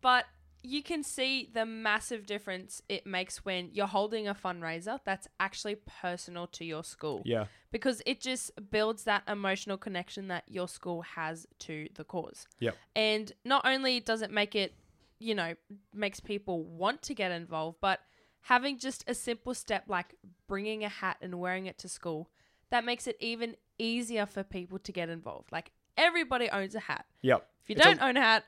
But 0.00 0.24
you 0.62 0.82
can 0.82 1.02
see 1.02 1.48
the 1.52 1.64
massive 1.64 2.26
difference 2.26 2.82
it 2.88 3.06
makes 3.06 3.44
when 3.44 3.70
you're 3.72 3.86
holding 3.86 4.28
a 4.28 4.34
fundraiser 4.34 4.98
that's 5.04 5.26
actually 5.38 5.76
personal 5.76 6.46
to 6.48 6.64
your 6.64 6.84
school. 6.84 7.22
Yeah. 7.24 7.46
Because 7.72 8.02
it 8.04 8.20
just 8.20 8.50
builds 8.70 9.04
that 9.04 9.22
emotional 9.26 9.78
connection 9.78 10.28
that 10.28 10.44
your 10.48 10.68
school 10.68 11.02
has 11.02 11.46
to 11.60 11.88
the 11.94 12.04
cause. 12.04 12.46
Yep. 12.58 12.76
And 12.94 13.32
not 13.44 13.64
only 13.64 14.00
does 14.00 14.22
it 14.22 14.30
make 14.30 14.54
it, 14.54 14.74
you 15.18 15.34
know, 15.34 15.54
makes 15.94 16.20
people 16.20 16.64
want 16.64 17.02
to 17.02 17.14
get 17.14 17.30
involved, 17.30 17.78
but 17.80 18.00
having 18.42 18.78
just 18.78 19.04
a 19.06 19.14
simple 19.14 19.54
step 19.54 19.84
like 19.88 20.14
bringing 20.46 20.84
a 20.84 20.88
hat 20.88 21.16
and 21.22 21.38
wearing 21.38 21.66
it 21.66 21.78
to 21.78 21.88
school, 21.88 22.28
that 22.70 22.84
makes 22.84 23.06
it 23.06 23.16
even 23.20 23.56
easier 23.78 24.26
for 24.26 24.42
people 24.42 24.78
to 24.78 24.92
get 24.92 25.08
involved. 25.08 25.52
Like 25.52 25.70
everybody 25.96 26.50
owns 26.50 26.74
a 26.74 26.80
hat. 26.80 27.06
Yep. 27.22 27.46
If 27.62 27.70
you 27.70 27.76
It's 27.76 27.84
don't 27.84 28.02
own 28.02 28.16
a 28.16 28.20
hat, 28.20 28.44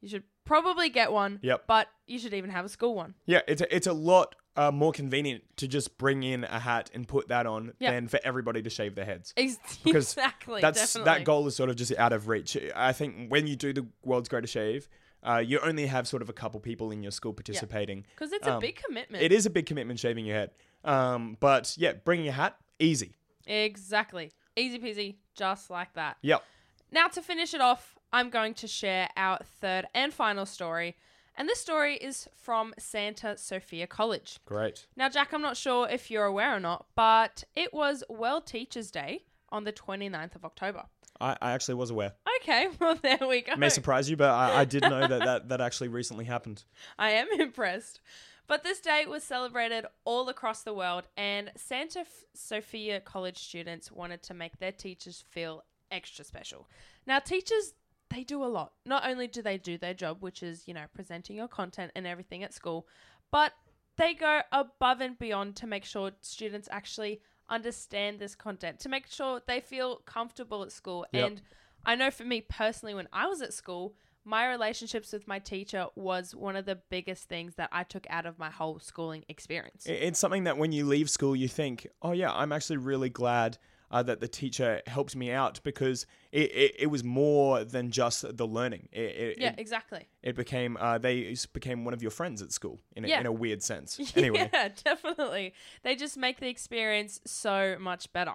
you 0.00 0.08
should 0.08 0.24
probably 0.44 0.88
get 0.90 1.12
one. 1.12 1.38
Yep. 1.42 1.64
But 1.66 1.88
you 2.06 2.18
should 2.18 2.34
even 2.34 2.50
have 2.50 2.64
a 2.64 2.68
school 2.68 2.94
one. 2.94 3.14
Yeah, 3.26 3.40
it's 3.48 3.62
a, 3.62 3.74
it's 3.74 3.86
a 3.86 3.92
lot 3.92 4.34
uh, 4.56 4.70
more 4.70 4.92
convenient 4.92 5.42
to 5.56 5.68
just 5.68 5.96
bring 5.98 6.22
in 6.22 6.44
a 6.44 6.58
hat 6.58 6.90
and 6.94 7.06
put 7.08 7.28
that 7.28 7.46
on 7.46 7.72
Yeah. 7.78 7.92
than 7.92 8.08
for 8.08 8.20
everybody 8.24 8.62
to 8.62 8.70
shave 8.70 8.94
their 8.94 9.04
heads. 9.04 9.32
Ex- 9.36 9.58
Because 9.84 10.12
exactly. 10.12 10.60
That's 10.60 10.78
definitely. 10.80 11.12
that 11.12 11.24
goal 11.24 11.46
is 11.46 11.56
sort 11.56 11.70
of 11.70 11.76
just 11.76 11.96
out 11.96 12.12
of 12.12 12.28
reach. 12.28 12.56
I 12.74 12.92
think 12.92 13.28
when 13.30 13.46
you 13.46 13.56
do 13.56 13.72
the 13.72 13.86
world's 14.04 14.28
greatest 14.28 14.52
shave, 14.52 14.88
uh, 15.22 15.38
you 15.38 15.58
only 15.60 15.86
have 15.86 16.06
sort 16.08 16.20
of 16.22 16.28
a 16.28 16.32
couple 16.32 16.58
people 16.60 16.90
in 16.90 17.02
your 17.02 17.12
school 17.12 17.32
participating. 17.32 18.04
Because 18.14 18.32
it's 18.32 18.46
a 18.46 18.54
um, 18.54 18.60
big 18.60 18.80
commitment. 18.84 19.22
It 19.22 19.32
is 19.32 19.46
a 19.46 19.50
big 19.50 19.66
commitment 19.66 19.98
shaving 20.00 20.26
your 20.26 20.36
head. 20.36 20.50
Um, 20.84 21.36
but 21.40 21.74
yeah, 21.78 21.92
bringing 21.92 22.28
a 22.28 22.32
hat, 22.32 22.56
easy. 22.78 23.14
Exactly. 23.46 24.32
Easy 24.56 24.78
peasy, 24.78 25.16
just 25.34 25.70
like 25.70 25.94
that. 25.94 26.16
Yep. 26.22 26.42
Now, 26.90 27.06
to 27.08 27.22
finish 27.22 27.54
it 27.54 27.60
off, 27.60 27.96
I'm 28.12 28.30
going 28.30 28.54
to 28.54 28.66
share 28.66 29.08
our 29.16 29.38
third 29.60 29.86
and 29.94 30.12
final 30.12 30.46
story. 30.46 30.96
And 31.34 31.48
this 31.48 31.60
story 31.60 31.96
is 31.96 32.28
from 32.36 32.74
Santa 32.78 33.36
Sophia 33.38 33.86
College. 33.86 34.38
Great. 34.44 34.86
Now, 34.96 35.08
Jack, 35.08 35.32
I'm 35.32 35.40
not 35.40 35.56
sure 35.56 35.88
if 35.88 36.10
you're 36.10 36.26
aware 36.26 36.54
or 36.54 36.60
not, 36.60 36.86
but 36.94 37.44
it 37.56 37.72
was 37.72 38.04
World 38.08 38.46
Teachers' 38.46 38.90
Day 38.90 39.24
on 39.50 39.64
the 39.64 39.72
29th 39.72 40.36
of 40.36 40.44
October. 40.44 40.84
I, 41.20 41.36
I 41.40 41.52
actually 41.52 41.74
was 41.76 41.90
aware. 41.90 42.12
Okay, 42.40 42.68
well, 42.80 42.96
there 43.00 43.18
we 43.26 43.40
go. 43.40 43.56
May 43.56 43.70
surprise 43.70 44.10
you, 44.10 44.16
but 44.16 44.30
I, 44.30 44.60
I 44.60 44.64
did 44.64 44.82
know 44.82 45.06
that, 45.06 45.24
that 45.24 45.48
that 45.48 45.60
actually 45.60 45.88
recently 45.88 46.24
happened. 46.24 46.64
I 46.98 47.10
am 47.10 47.28
impressed. 47.38 48.00
But 48.48 48.64
this 48.64 48.80
day 48.80 49.06
was 49.06 49.22
celebrated 49.22 49.86
all 50.04 50.28
across 50.28 50.62
the 50.62 50.74
world, 50.74 51.04
and 51.16 51.52
Santa 51.56 52.00
F- 52.00 52.24
Sophia 52.34 53.00
College 53.00 53.38
students 53.38 53.90
wanted 53.90 54.22
to 54.24 54.34
make 54.34 54.58
their 54.58 54.72
teachers 54.72 55.24
feel 55.30 55.64
extra 55.90 56.24
special. 56.24 56.68
Now, 57.06 57.20
teachers, 57.20 57.74
they 58.12 58.24
do 58.24 58.44
a 58.44 58.46
lot. 58.46 58.72
Not 58.84 59.08
only 59.08 59.26
do 59.26 59.42
they 59.42 59.58
do 59.58 59.78
their 59.78 59.94
job, 59.94 60.18
which 60.20 60.42
is, 60.42 60.64
you 60.66 60.74
know, 60.74 60.84
presenting 60.94 61.36
your 61.36 61.48
content 61.48 61.92
and 61.96 62.06
everything 62.06 62.42
at 62.42 62.52
school, 62.52 62.86
but 63.30 63.52
they 63.96 64.14
go 64.14 64.40
above 64.52 65.00
and 65.00 65.18
beyond 65.18 65.56
to 65.56 65.66
make 65.66 65.84
sure 65.84 66.12
students 66.20 66.68
actually 66.70 67.20
understand 67.48 68.18
this 68.18 68.34
content, 68.34 68.80
to 68.80 68.88
make 68.88 69.06
sure 69.06 69.42
they 69.46 69.60
feel 69.60 69.96
comfortable 70.06 70.62
at 70.62 70.72
school. 70.72 71.06
Yep. 71.12 71.26
And 71.26 71.42
I 71.84 71.94
know 71.94 72.10
for 72.10 72.24
me 72.24 72.40
personally, 72.40 72.94
when 72.94 73.08
I 73.12 73.26
was 73.26 73.42
at 73.42 73.52
school, 73.52 73.94
my 74.24 74.48
relationships 74.48 75.12
with 75.12 75.26
my 75.26 75.38
teacher 75.38 75.86
was 75.96 76.34
one 76.34 76.54
of 76.54 76.64
the 76.64 76.78
biggest 76.90 77.28
things 77.28 77.56
that 77.56 77.68
I 77.72 77.82
took 77.82 78.06
out 78.08 78.24
of 78.24 78.38
my 78.38 78.50
whole 78.50 78.78
schooling 78.78 79.24
experience. 79.28 79.84
It's 79.86 80.18
something 80.18 80.44
that 80.44 80.56
when 80.56 80.72
you 80.72 80.86
leave 80.86 81.10
school, 81.10 81.34
you 81.34 81.48
think, 81.48 81.88
oh, 82.02 82.12
yeah, 82.12 82.32
I'm 82.32 82.52
actually 82.52 82.76
really 82.76 83.10
glad 83.10 83.58
uh, 83.92 84.02
that 84.02 84.20
the 84.20 84.26
teacher 84.26 84.80
helped 84.86 85.14
me 85.14 85.30
out 85.30 85.60
because 85.62 86.06
it, 86.32 86.50
it, 86.52 86.74
it 86.80 86.86
was 86.86 87.04
more 87.04 87.62
than 87.62 87.90
just 87.90 88.36
the 88.36 88.46
learning. 88.46 88.88
It, 88.90 89.00
it, 89.00 89.38
yeah, 89.38 89.48
it, 89.50 89.58
exactly. 89.58 90.08
it 90.22 90.34
became, 90.34 90.76
uh, 90.80 90.98
they 90.98 91.36
became 91.52 91.84
one 91.84 91.94
of 91.94 92.00
your 92.02 92.10
friends 92.10 92.40
at 92.42 92.50
school 92.52 92.80
in 92.96 93.04
a, 93.04 93.08
Yeah. 93.08 93.20
in 93.20 93.26
a 93.26 93.32
weird 93.32 93.62
sense. 93.62 94.00
Anyway. 94.16 94.48
Yeah, 94.52 94.68
definitely. 94.82 95.52
They 95.82 95.94
just 95.94 96.16
make 96.16 96.40
the 96.40 96.48
experience 96.48 97.20
so 97.26 97.76
much 97.78 98.12
better. 98.12 98.34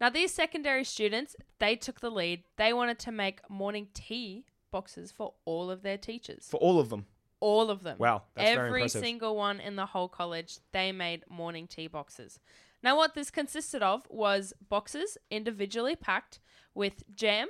Now, 0.00 0.10
these 0.10 0.32
secondary 0.32 0.84
students, 0.84 1.34
they 1.58 1.76
took 1.76 2.00
the 2.00 2.10
lead. 2.10 2.44
They 2.56 2.72
wanted 2.72 2.98
to 3.00 3.12
make 3.12 3.48
morning 3.50 3.88
tea 3.94 4.44
boxes 4.70 5.10
for 5.12 5.34
all 5.44 5.70
of 5.70 5.82
their 5.82 5.98
teachers. 5.98 6.46
For 6.50 6.58
all 6.58 6.78
of 6.78 6.88
them. 6.88 7.06
all 7.40 7.70
of 7.70 7.82
them. 7.82 7.96
Wow, 7.98 8.22
that's 8.34 8.54
very 8.54 8.68
Every 8.68 8.88
single 8.88 9.36
one 9.36 9.60
in 9.60 9.76
the 9.76 9.86
whole 9.86 10.08
college, 10.08 10.58
they 10.72 10.92
made 10.92 11.24
morning 11.28 11.66
tea 11.68 11.86
boxes. 11.86 12.38
Now, 12.82 12.96
what 12.96 13.14
this 13.14 13.30
consisted 13.30 13.82
of 13.82 14.06
was 14.08 14.52
boxes 14.68 15.18
individually 15.30 15.96
packed 15.96 16.40
with 16.74 17.02
jam, 17.14 17.48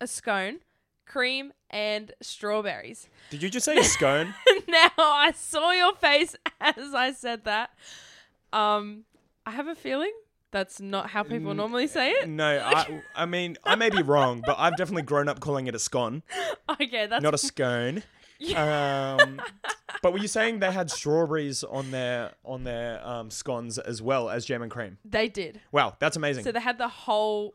a 0.00 0.06
scone, 0.06 0.58
cream, 1.04 1.52
and 1.70 2.12
strawberries. 2.20 3.08
Did 3.30 3.42
you 3.42 3.50
just 3.50 3.64
say 3.64 3.82
scone? 3.82 4.34
now, 4.68 4.90
I 4.96 5.32
saw 5.34 5.72
your 5.72 5.94
face 5.96 6.36
as 6.60 6.94
I 6.94 7.12
said 7.12 7.44
that. 7.44 7.70
Um, 8.52 9.04
I 9.44 9.50
have 9.50 9.66
a 9.66 9.74
feeling 9.74 10.12
that's 10.52 10.80
not 10.80 11.10
how 11.10 11.22
people 11.22 11.54
normally 11.54 11.86
say 11.86 12.12
it. 12.12 12.28
no, 12.28 12.46
I, 12.46 13.02
I 13.14 13.26
mean, 13.26 13.56
I 13.64 13.74
may 13.74 13.90
be 13.90 14.02
wrong, 14.02 14.42
but 14.46 14.56
I've 14.58 14.76
definitely 14.76 15.02
grown 15.02 15.28
up 15.28 15.40
calling 15.40 15.66
it 15.66 15.74
a 15.74 15.78
scone, 15.78 16.22
Okay, 16.80 17.06
that's 17.06 17.22
not 17.22 17.34
a 17.34 17.38
scone. 17.38 18.02
Um, 18.56 19.40
but 20.02 20.12
were 20.12 20.18
you 20.18 20.28
saying 20.28 20.60
they 20.60 20.70
had 20.70 20.90
strawberries 20.90 21.64
on 21.64 21.90
their 21.90 22.32
on 22.44 22.64
their 22.64 23.06
um, 23.06 23.30
scones 23.30 23.78
as 23.78 24.02
well 24.02 24.28
as 24.28 24.44
jam 24.44 24.62
and 24.62 24.70
cream? 24.70 24.98
they 25.04 25.28
did. 25.28 25.60
Wow, 25.72 25.96
that's 25.98 26.16
amazing. 26.16 26.44
So 26.44 26.52
they 26.52 26.60
had 26.60 26.78
the 26.78 26.88
whole 26.88 27.54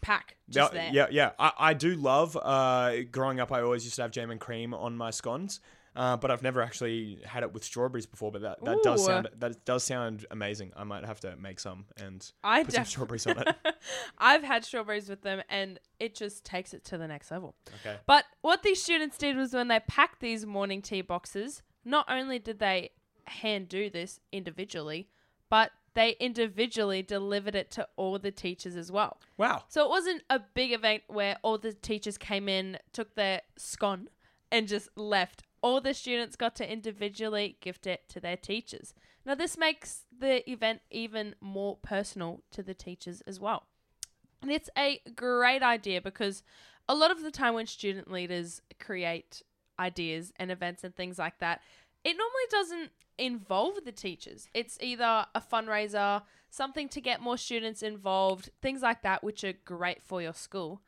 pack 0.00 0.36
just 0.48 0.74
yeah, 0.74 0.80
there. 0.80 0.90
yeah, 0.92 1.06
yeah. 1.10 1.30
I, 1.38 1.52
I 1.58 1.74
do 1.74 1.94
love. 1.94 2.36
Uh, 2.40 3.02
growing 3.10 3.40
up, 3.40 3.52
I 3.52 3.62
always 3.62 3.84
used 3.84 3.96
to 3.96 4.02
have 4.02 4.10
jam 4.10 4.30
and 4.30 4.40
cream 4.40 4.74
on 4.74 4.96
my 4.96 5.10
scones. 5.10 5.60
Uh, 5.94 6.16
but 6.16 6.30
I've 6.30 6.42
never 6.42 6.62
actually 6.62 7.18
had 7.24 7.42
it 7.42 7.52
with 7.52 7.64
strawberries 7.64 8.06
before. 8.06 8.32
But 8.32 8.42
that, 8.42 8.64
that 8.64 8.82
does 8.82 9.04
sound 9.04 9.28
that 9.38 9.64
does 9.64 9.84
sound 9.84 10.26
amazing. 10.30 10.72
I 10.76 10.84
might 10.84 11.04
have 11.04 11.20
to 11.20 11.36
make 11.36 11.60
some 11.60 11.84
and 12.02 12.30
I 12.42 12.64
put 12.64 12.72
some 12.72 12.82
def- 12.82 12.88
strawberries 12.88 13.26
on 13.26 13.38
it. 13.38 13.48
I've 14.18 14.42
had 14.42 14.64
strawberries 14.64 15.08
with 15.08 15.22
them 15.22 15.42
and 15.48 15.78
it 16.00 16.14
just 16.14 16.44
takes 16.44 16.72
it 16.72 16.84
to 16.86 16.98
the 16.98 17.06
next 17.06 17.30
level. 17.30 17.54
Okay. 17.80 17.96
But 18.06 18.24
what 18.40 18.62
these 18.62 18.82
students 18.82 19.18
did 19.18 19.36
was 19.36 19.52
when 19.52 19.68
they 19.68 19.80
packed 19.80 20.20
these 20.20 20.46
morning 20.46 20.80
tea 20.80 21.02
boxes, 21.02 21.62
not 21.84 22.06
only 22.08 22.38
did 22.38 22.58
they 22.58 22.90
hand 23.26 23.68
do 23.68 23.90
this 23.90 24.18
individually, 24.32 25.08
but 25.50 25.72
they 25.94 26.16
individually 26.20 27.02
delivered 27.02 27.54
it 27.54 27.70
to 27.72 27.86
all 27.96 28.18
the 28.18 28.30
teachers 28.30 28.76
as 28.76 28.90
well. 28.90 29.20
Wow. 29.36 29.64
So 29.68 29.84
it 29.84 29.90
wasn't 29.90 30.22
a 30.30 30.40
big 30.40 30.72
event 30.72 31.02
where 31.08 31.36
all 31.42 31.58
the 31.58 31.72
teachers 31.72 32.16
came 32.16 32.48
in, 32.48 32.78
took 32.92 33.14
their 33.14 33.42
scone, 33.56 34.08
and 34.50 34.66
just 34.66 34.88
left. 34.96 35.42
All 35.62 35.80
the 35.80 35.94
students 35.94 36.36
got 36.36 36.56
to 36.56 36.70
individually 36.70 37.56
gift 37.60 37.86
it 37.86 38.08
to 38.08 38.20
their 38.20 38.36
teachers. 38.36 38.94
Now, 39.24 39.34
this 39.34 39.56
makes 39.56 40.04
the 40.16 40.48
event 40.50 40.80
even 40.90 41.36
more 41.40 41.76
personal 41.76 42.42
to 42.50 42.62
the 42.62 42.74
teachers 42.74 43.20
as 43.22 43.38
well. 43.38 43.66
And 44.42 44.50
it's 44.50 44.70
a 44.76 45.00
great 45.14 45.62
idea 45.62 46.00
because 46.00 46.42
a 46.88 46.94
lot 46.94 47.12
of 47.12 47.22
the 47.22 47.30
time 47.30 47.54
when 47.54 47.66
student 47.66 48.10
leaders 48.10 48.60
create 48.80 49.42
ideas 49.78 50.32
and 50.36 50.50
events 50.50 50.82
and 50.82 50.94
things 50.94 51.18
like 51.18 51.38
that, 51.38 51.60
it 52.04 52.16
normally 52.16 52.48
doesn't 52.50 52.90
involve 53.18 53.84
the 53.84 53.92
teachers. 53.92 54.48
It's 54.52 54.78
either 54.80 55.26
a 55.34 55.40
fundraiser, 55.40 56.22
something 56.50 56.88
to 56.88 57.00
get 57.00 57.20
more 57.20 57.38
students 57.38 57.82
involved, 57.82 58.50
things 58.60 58.82
like 58.82 59.02
that, 59.02 59.22
which 59.22 59.44
are 59.44 59.52
great 59.52 60.02
for 60.02 60.20
your 60.20 60.34
school. 60.34 60.82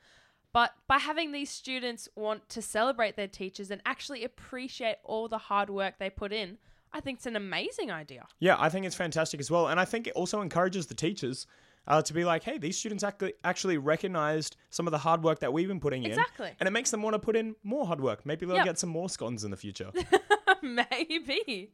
But 0.55 0.73
by 0.87 0.99
having 0.99 1.33
these 1.33 1.51
students 1.51 2.09
want 2.15 2.49
to 2.51 2.63
celebrate 2.63 3.17
their 3.17 3.29
teachers 3.29 3.71
and 3.71 3.83
actually 3.85 4.25
appreciate 4.25 4.97
all 5.05 5.29
the 5.29 5.37
hard 5.37 5.69
work 5.69 5.99
they 5.99 6.09
put 6.09 6.33
in, 6.33 6.57
I 6.93 7.01
think 7.01 7.19
it's 7.19 7.27
an 7.27 7.35
amazing 7.37 7.91
idea. 7.91 8.27
Yeah, 8.39 8.57
I 8.59 8.69
think 8.71 8.87
it's 8.87 8.95
fantastic 8.95 9.41
as 9.41 9.51
well, 9.51 9.67
and 9.67 9.81
I 9.81 9.85
think 9.85 10.07
it 10.07 10.13
also 10.15 10.41
encourages 10.41 10.87
the 10.87 10.95
teachers. 10.95 11.47
Uh, 11.87 12.01
to 12.01 12.15
be 12.15 12.25
like, 12.25 12.43
hey, 12.43 12.57
these 12.57 12.79
students 12.79 13.05
actually 13.05 13.35
actually 13.45 13.77
recognized 13.77 14.57
some 14.71 14.87
of 14.87 14.91
the 14.91 14.97
hard 14.97 15.23
work 15.23 15.41
that 15.41 15.53
we've 15.53 15.69
been 15.69 15.81
putting 15.81 16.03
in, 16.05 16.13
Exactly. 16.13 16.51
and 16.59 16.67
it 16.67 16.71
makes 16.71 16.91
them 16.91 17.03
want 17.03 17.13
to 17.13 17.19
put 17.19 17.37
in 17.37 17.55
more 17.63 17.85
hard 17.87 18.01
work. 18.01 18.25
Maybe 18.25 18.47
they'll 18.47 18.57
Yep. 18.57 18.65
get 18.65 18.79
some 18.79 18.89
more 18.89 19.11
scones 19.11 19.45
in 19.45 19.51
the 19.51 19.57
future. 19.59 19.91
Maybe. 20.63 21.73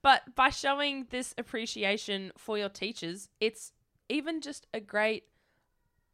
But 0.00 0.36
by 0.36 0.50
showing 0.50 1.08
this 1.10 1.34
appreciation 1.36 2.30
for 2.36 2.56
your 2.56 2.68
teachers, 2.68 3.30
it's 3.40 3.72
even 4.08 4.40
just 4.40 4.68
a 4.72 4.78
great 4.80 5.24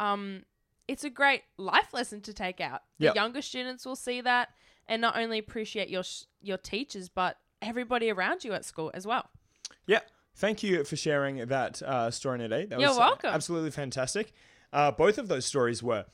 um 0.01 0.45
it's 0.89 1.05
a 1.05 1.11
great 1.11 1.43
life 1.57 1.93
lesson 1.93 2.21
to 2.23 2.33
take 2.35 2.61
out. 2.61 2.83
The 2.99 3.07
Yep. 3.07 3.15
younger 3.15 3.43
students 3.43 3.85
will 3.87 3.97
see 3.97 4.21
that 4.21 4.51
and 4.87 5.01
not 5.01 5.17
only 5.17 5.39
appreciate 5.39 5.89
your 5.89 6.03
sh- 6.03 6.25
your 6.43 6.59
teachers 6.59 7.09
but 7.09 7.37
everybody 7.63 8.11
around 8.11 8.45
you 8.45 8.53
at 8.53 8.65
school 8.65 8.91
as 8.95 9.07
well. 9.07 9.29
Yeah. 9.87 10.01
Thank 10.37 10.63
you 10.63 10.83
for 10.85 10.97
sharing 10.97 11.47
that 11.47 11.81
uh, 11.83 12.11
story 12.11 12.39
today. 12.39 12.67
That 12.67 12.81
You're 12.81 12.89
was 12.91 12.99
welcome. 12.99 13.31
Absolutely 13.31 13.71
fantastic. 13.71 14.33
Uh, 14.73 14.91
both 14.91 15.17
of 15.19 15.29
those 15.29 15.47
stories 15.47 15.81
were, 15.81 16.07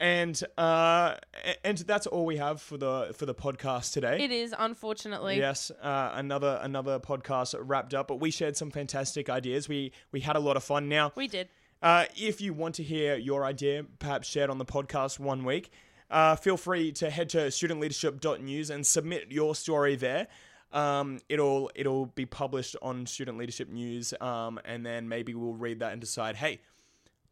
and 0.00 0.42
uh, 0.56 1.16
and 1.62 1.76
that's 1.78 2.06
all 2.06 2.24
we 2.24 2.38
have 2.38 2.62
for 2.62 2.78
the 2.78 3.12
for 3.14 3.26
the 3.26 3.34
podcast 3.34 3.92
today. 3.92 4.24
It 4.24 4.30
is 4.32 4.54
unfortunately. 4.58 5.36
Yes, 5.36 5.70
uh, 5.82 6.12
another 6.14 6.58
another 6.62 6.98
podcast 6.98 7.54
wrapped 7.60 7.92
up, 7.92 8.08
but 8.08 8.18
we 8.20 8.30
shared 8.30 8.56
some 8.56 8.70
fantastic 8.70 9.28
ideas. 9.28 9.68
We 9.68 9.92
we 10.12 10.20
had 10.20 10.36
a 10.36 10.40
lot 10.40 10.56
of 10.56 10.64
fun. 10.64 10.88
Now, 10.88 11.12
We 11.14 11.28
did. 11.28 11.48
Uh, 11.82 12.04
if 12.16 12.40
you 12.40 12.52
want 12.54 12.74
to 12.76 12.82
hear 12.82 13.16
your 13.16 13.44
idea, 13.44 13.84
perhaps 13.98 14.28
shared 14.28 14.50
on 14.50 14.58
the 14.58 14.64
podcast 14.64 15.18
one 15.18 15.44
week, 15.44 15.70
uh, 16.10 16.36
feel 16.36 16.56
free 16.56 16.92
to 16.92 17.10
head 17.10 17.28
to 17.30 17.38
studentleadership.news 17.48 18.70
and 18.70 18.86
submit 18.86 19.30
your 19.30 19.54
story 19.54 19.96
there. 19.96 20.28
Um, 20.72 21.20
it'll 21.28 21.70
it'll 21.74 22.06
be 22.06 22.26
published 22.26 22.76
on 22.82 23.06
Student 23.06 23.38
Leadership 23.38 23.68
News, 23.68 24.12
um, 24.20 24.60
and 24.64 24.84
then 24.84 25.08
maybe 25.08 25.34
we'll 25.34 25.54
read 25.54 25.80
that 25.80 25.92
and 25.92 26.00
decide, 26.00 26.36
hey, 26.36 26.60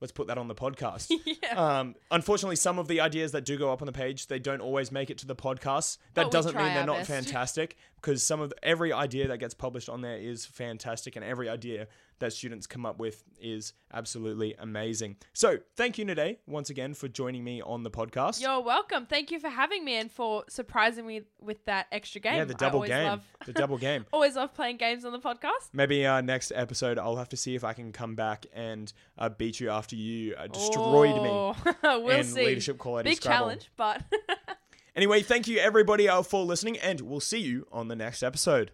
let's 0.01 0.13
put 0.13 0.29
that 0.29 0.39
on 0.39 0.49
the 0.49 0.55
podcast. 0.55 1.11
Yeah. 1.43 1.81
Um, 1.81 1.95
unfortunately, 2.11 2.57
some 2.57 2.79
of 2.79 2.89
the 2.89 3.01
ideas 3.01 3.33
that 3.33 3.45
do 3.45 3.59
go 3.59 3.73
up 3.73 3.83
on 3.83 3.87
the 3.87 3.93
page, 3.93 4.29
they 4.29 4.39
don't 4.39 4.61
always 4.61 4.91
make 4.91 5.11
it 5.11 5.19
to 5.19 5.27
the 5.27 5.37
podcast. 5.37 5.99
That 6.15 6.31
doesn't 6.31 6.57
mean 6.57 6.73
they're 6.75 6.87
not 6.87 6.99
best. 6.99 7.11
fantastic 7.11 7.77
because 7.97 8.23
some 8.23 8.41
of 8.41 8.53
every 8.63 8.93
idea 8.93 9.29
that 9.29 9.39
gets 9.39 9.53
published 9.53 9.89
on 9.89 10.01
there 10.01 10.17
is 10.17 10.47
fantastic, 10.47 11.17
and 11.17 11.25
every 11.25 11.49
idea 11.49 11.87
that 12.19 12.33
students 12.33 12.67
come 12.67 12.87
up 12.87 12.99
with 12.99 13.23
is 13.41 13.73
absolutely 13.93 14.55
amazing. 14.59 15.17
So, 15.33 15.59
thank 15.77 15.99
you, 15.99 16.05
Nadé, 16.05 16.39
once 16.47 16.71
again 16.71 16.95
for 16.95 17.09
joining 17.09 17.45
me 17.45 17.61
on 17.61 17.83
the 17.83 17.91
podcast. 17.91 18.41
You're 18.41 18.61
welcome. 18.63 19.07
Thank 19.07 19.31
you 19.31 19.41
for 19.41 19.49
having 19.49 19.85
me 19.85 19.97
and 19.97 20.11
for 20.11 20.45
surprising 20.49 21.07
me 21.07 21.23
with 21.41 21.65
that 21.67 21.87
extra 21.93 22.21
game. 22.21 22.37
yeah, 22.37 22.45
the 22.45 22.55
double 22.55 22.83
game. 22.83 23.05
Love, 23.07 23.25
The 23.47 23.53
double 23.53 23.79
game. 23.79 24.07
always 24.13 24.37
love 24.37 24.55
playing 24.55 24.77
games 24.79 25.05
on 25.05 25.13
the 25.13 25.19
podcast. 25.19 25.71
Maybe 25.73 26.07
uh, 26.07 26.21
next 26.21 26.53
episode, 26.55 26.99
I'll 26.99 27.17
have 27.17 27.29
to 27.31 27.37
see 27.37 27.55
if 27.55 27.65
I 27.65 27.73
can 27.73 27.93
come 27.93 28.15
back 28.15 28.47
and 28.53 28.93
uh, 29.19 29.29
beat 29.29 29.61
you 29.61 29.71
after 29.71 29.97
you 29.97 30.35
uh, 30.37 30.47
destroyed 30.47 31.23
me. 31.23 31.29
Oh, 31.31 31.55
we'll 31.83 32.11
in 32.11 32.25
see. 32.25 32.47
leadership 32.47 32.79
quality 32.79 33.11
Big 33.11 33.19
Scrabble. 33.19 33.37
challenge, 33.39 33.71
but 33.77 34.03
Anyway, 34.97 35.23
thank 35.23 35.49
you 35.49 35.59
everybody 35.59 36.09
uh, 36.09 36.23
for 36.23 36.45
listening, 36.45 36.79
and 36.79 37.01
we'll 37.01 37.19
see 37.19 37.41
you 37.41 37.67
on 37.73 37.89
the 37.89 37.97
next 37.97 38.23
episode. 38.23 38.71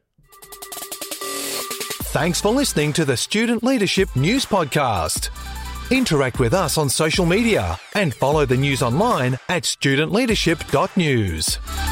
Thanks 2.11 2.41
for 2.41 2.51
listening 2.51 2.93
to 2.95 3.05
the 3.05 3.17
Student 3.17 3.63
Leadership 3.63 4.09
News 4.17 4.45
Podcast. 4.45 5.31
Interact 5.93 6.41
with 6.41 6.53
us 6.53 6.77
on 6.77 6.89
social 6.89 7.25
media 7.25 7.79
and 7.95 8.13
follow 8.13 8.45
the 8.45 8.57
news 8.57 8.83
online 8.83 9.39
at 9.49 9.63
studentleadership.news. 9.63 11.90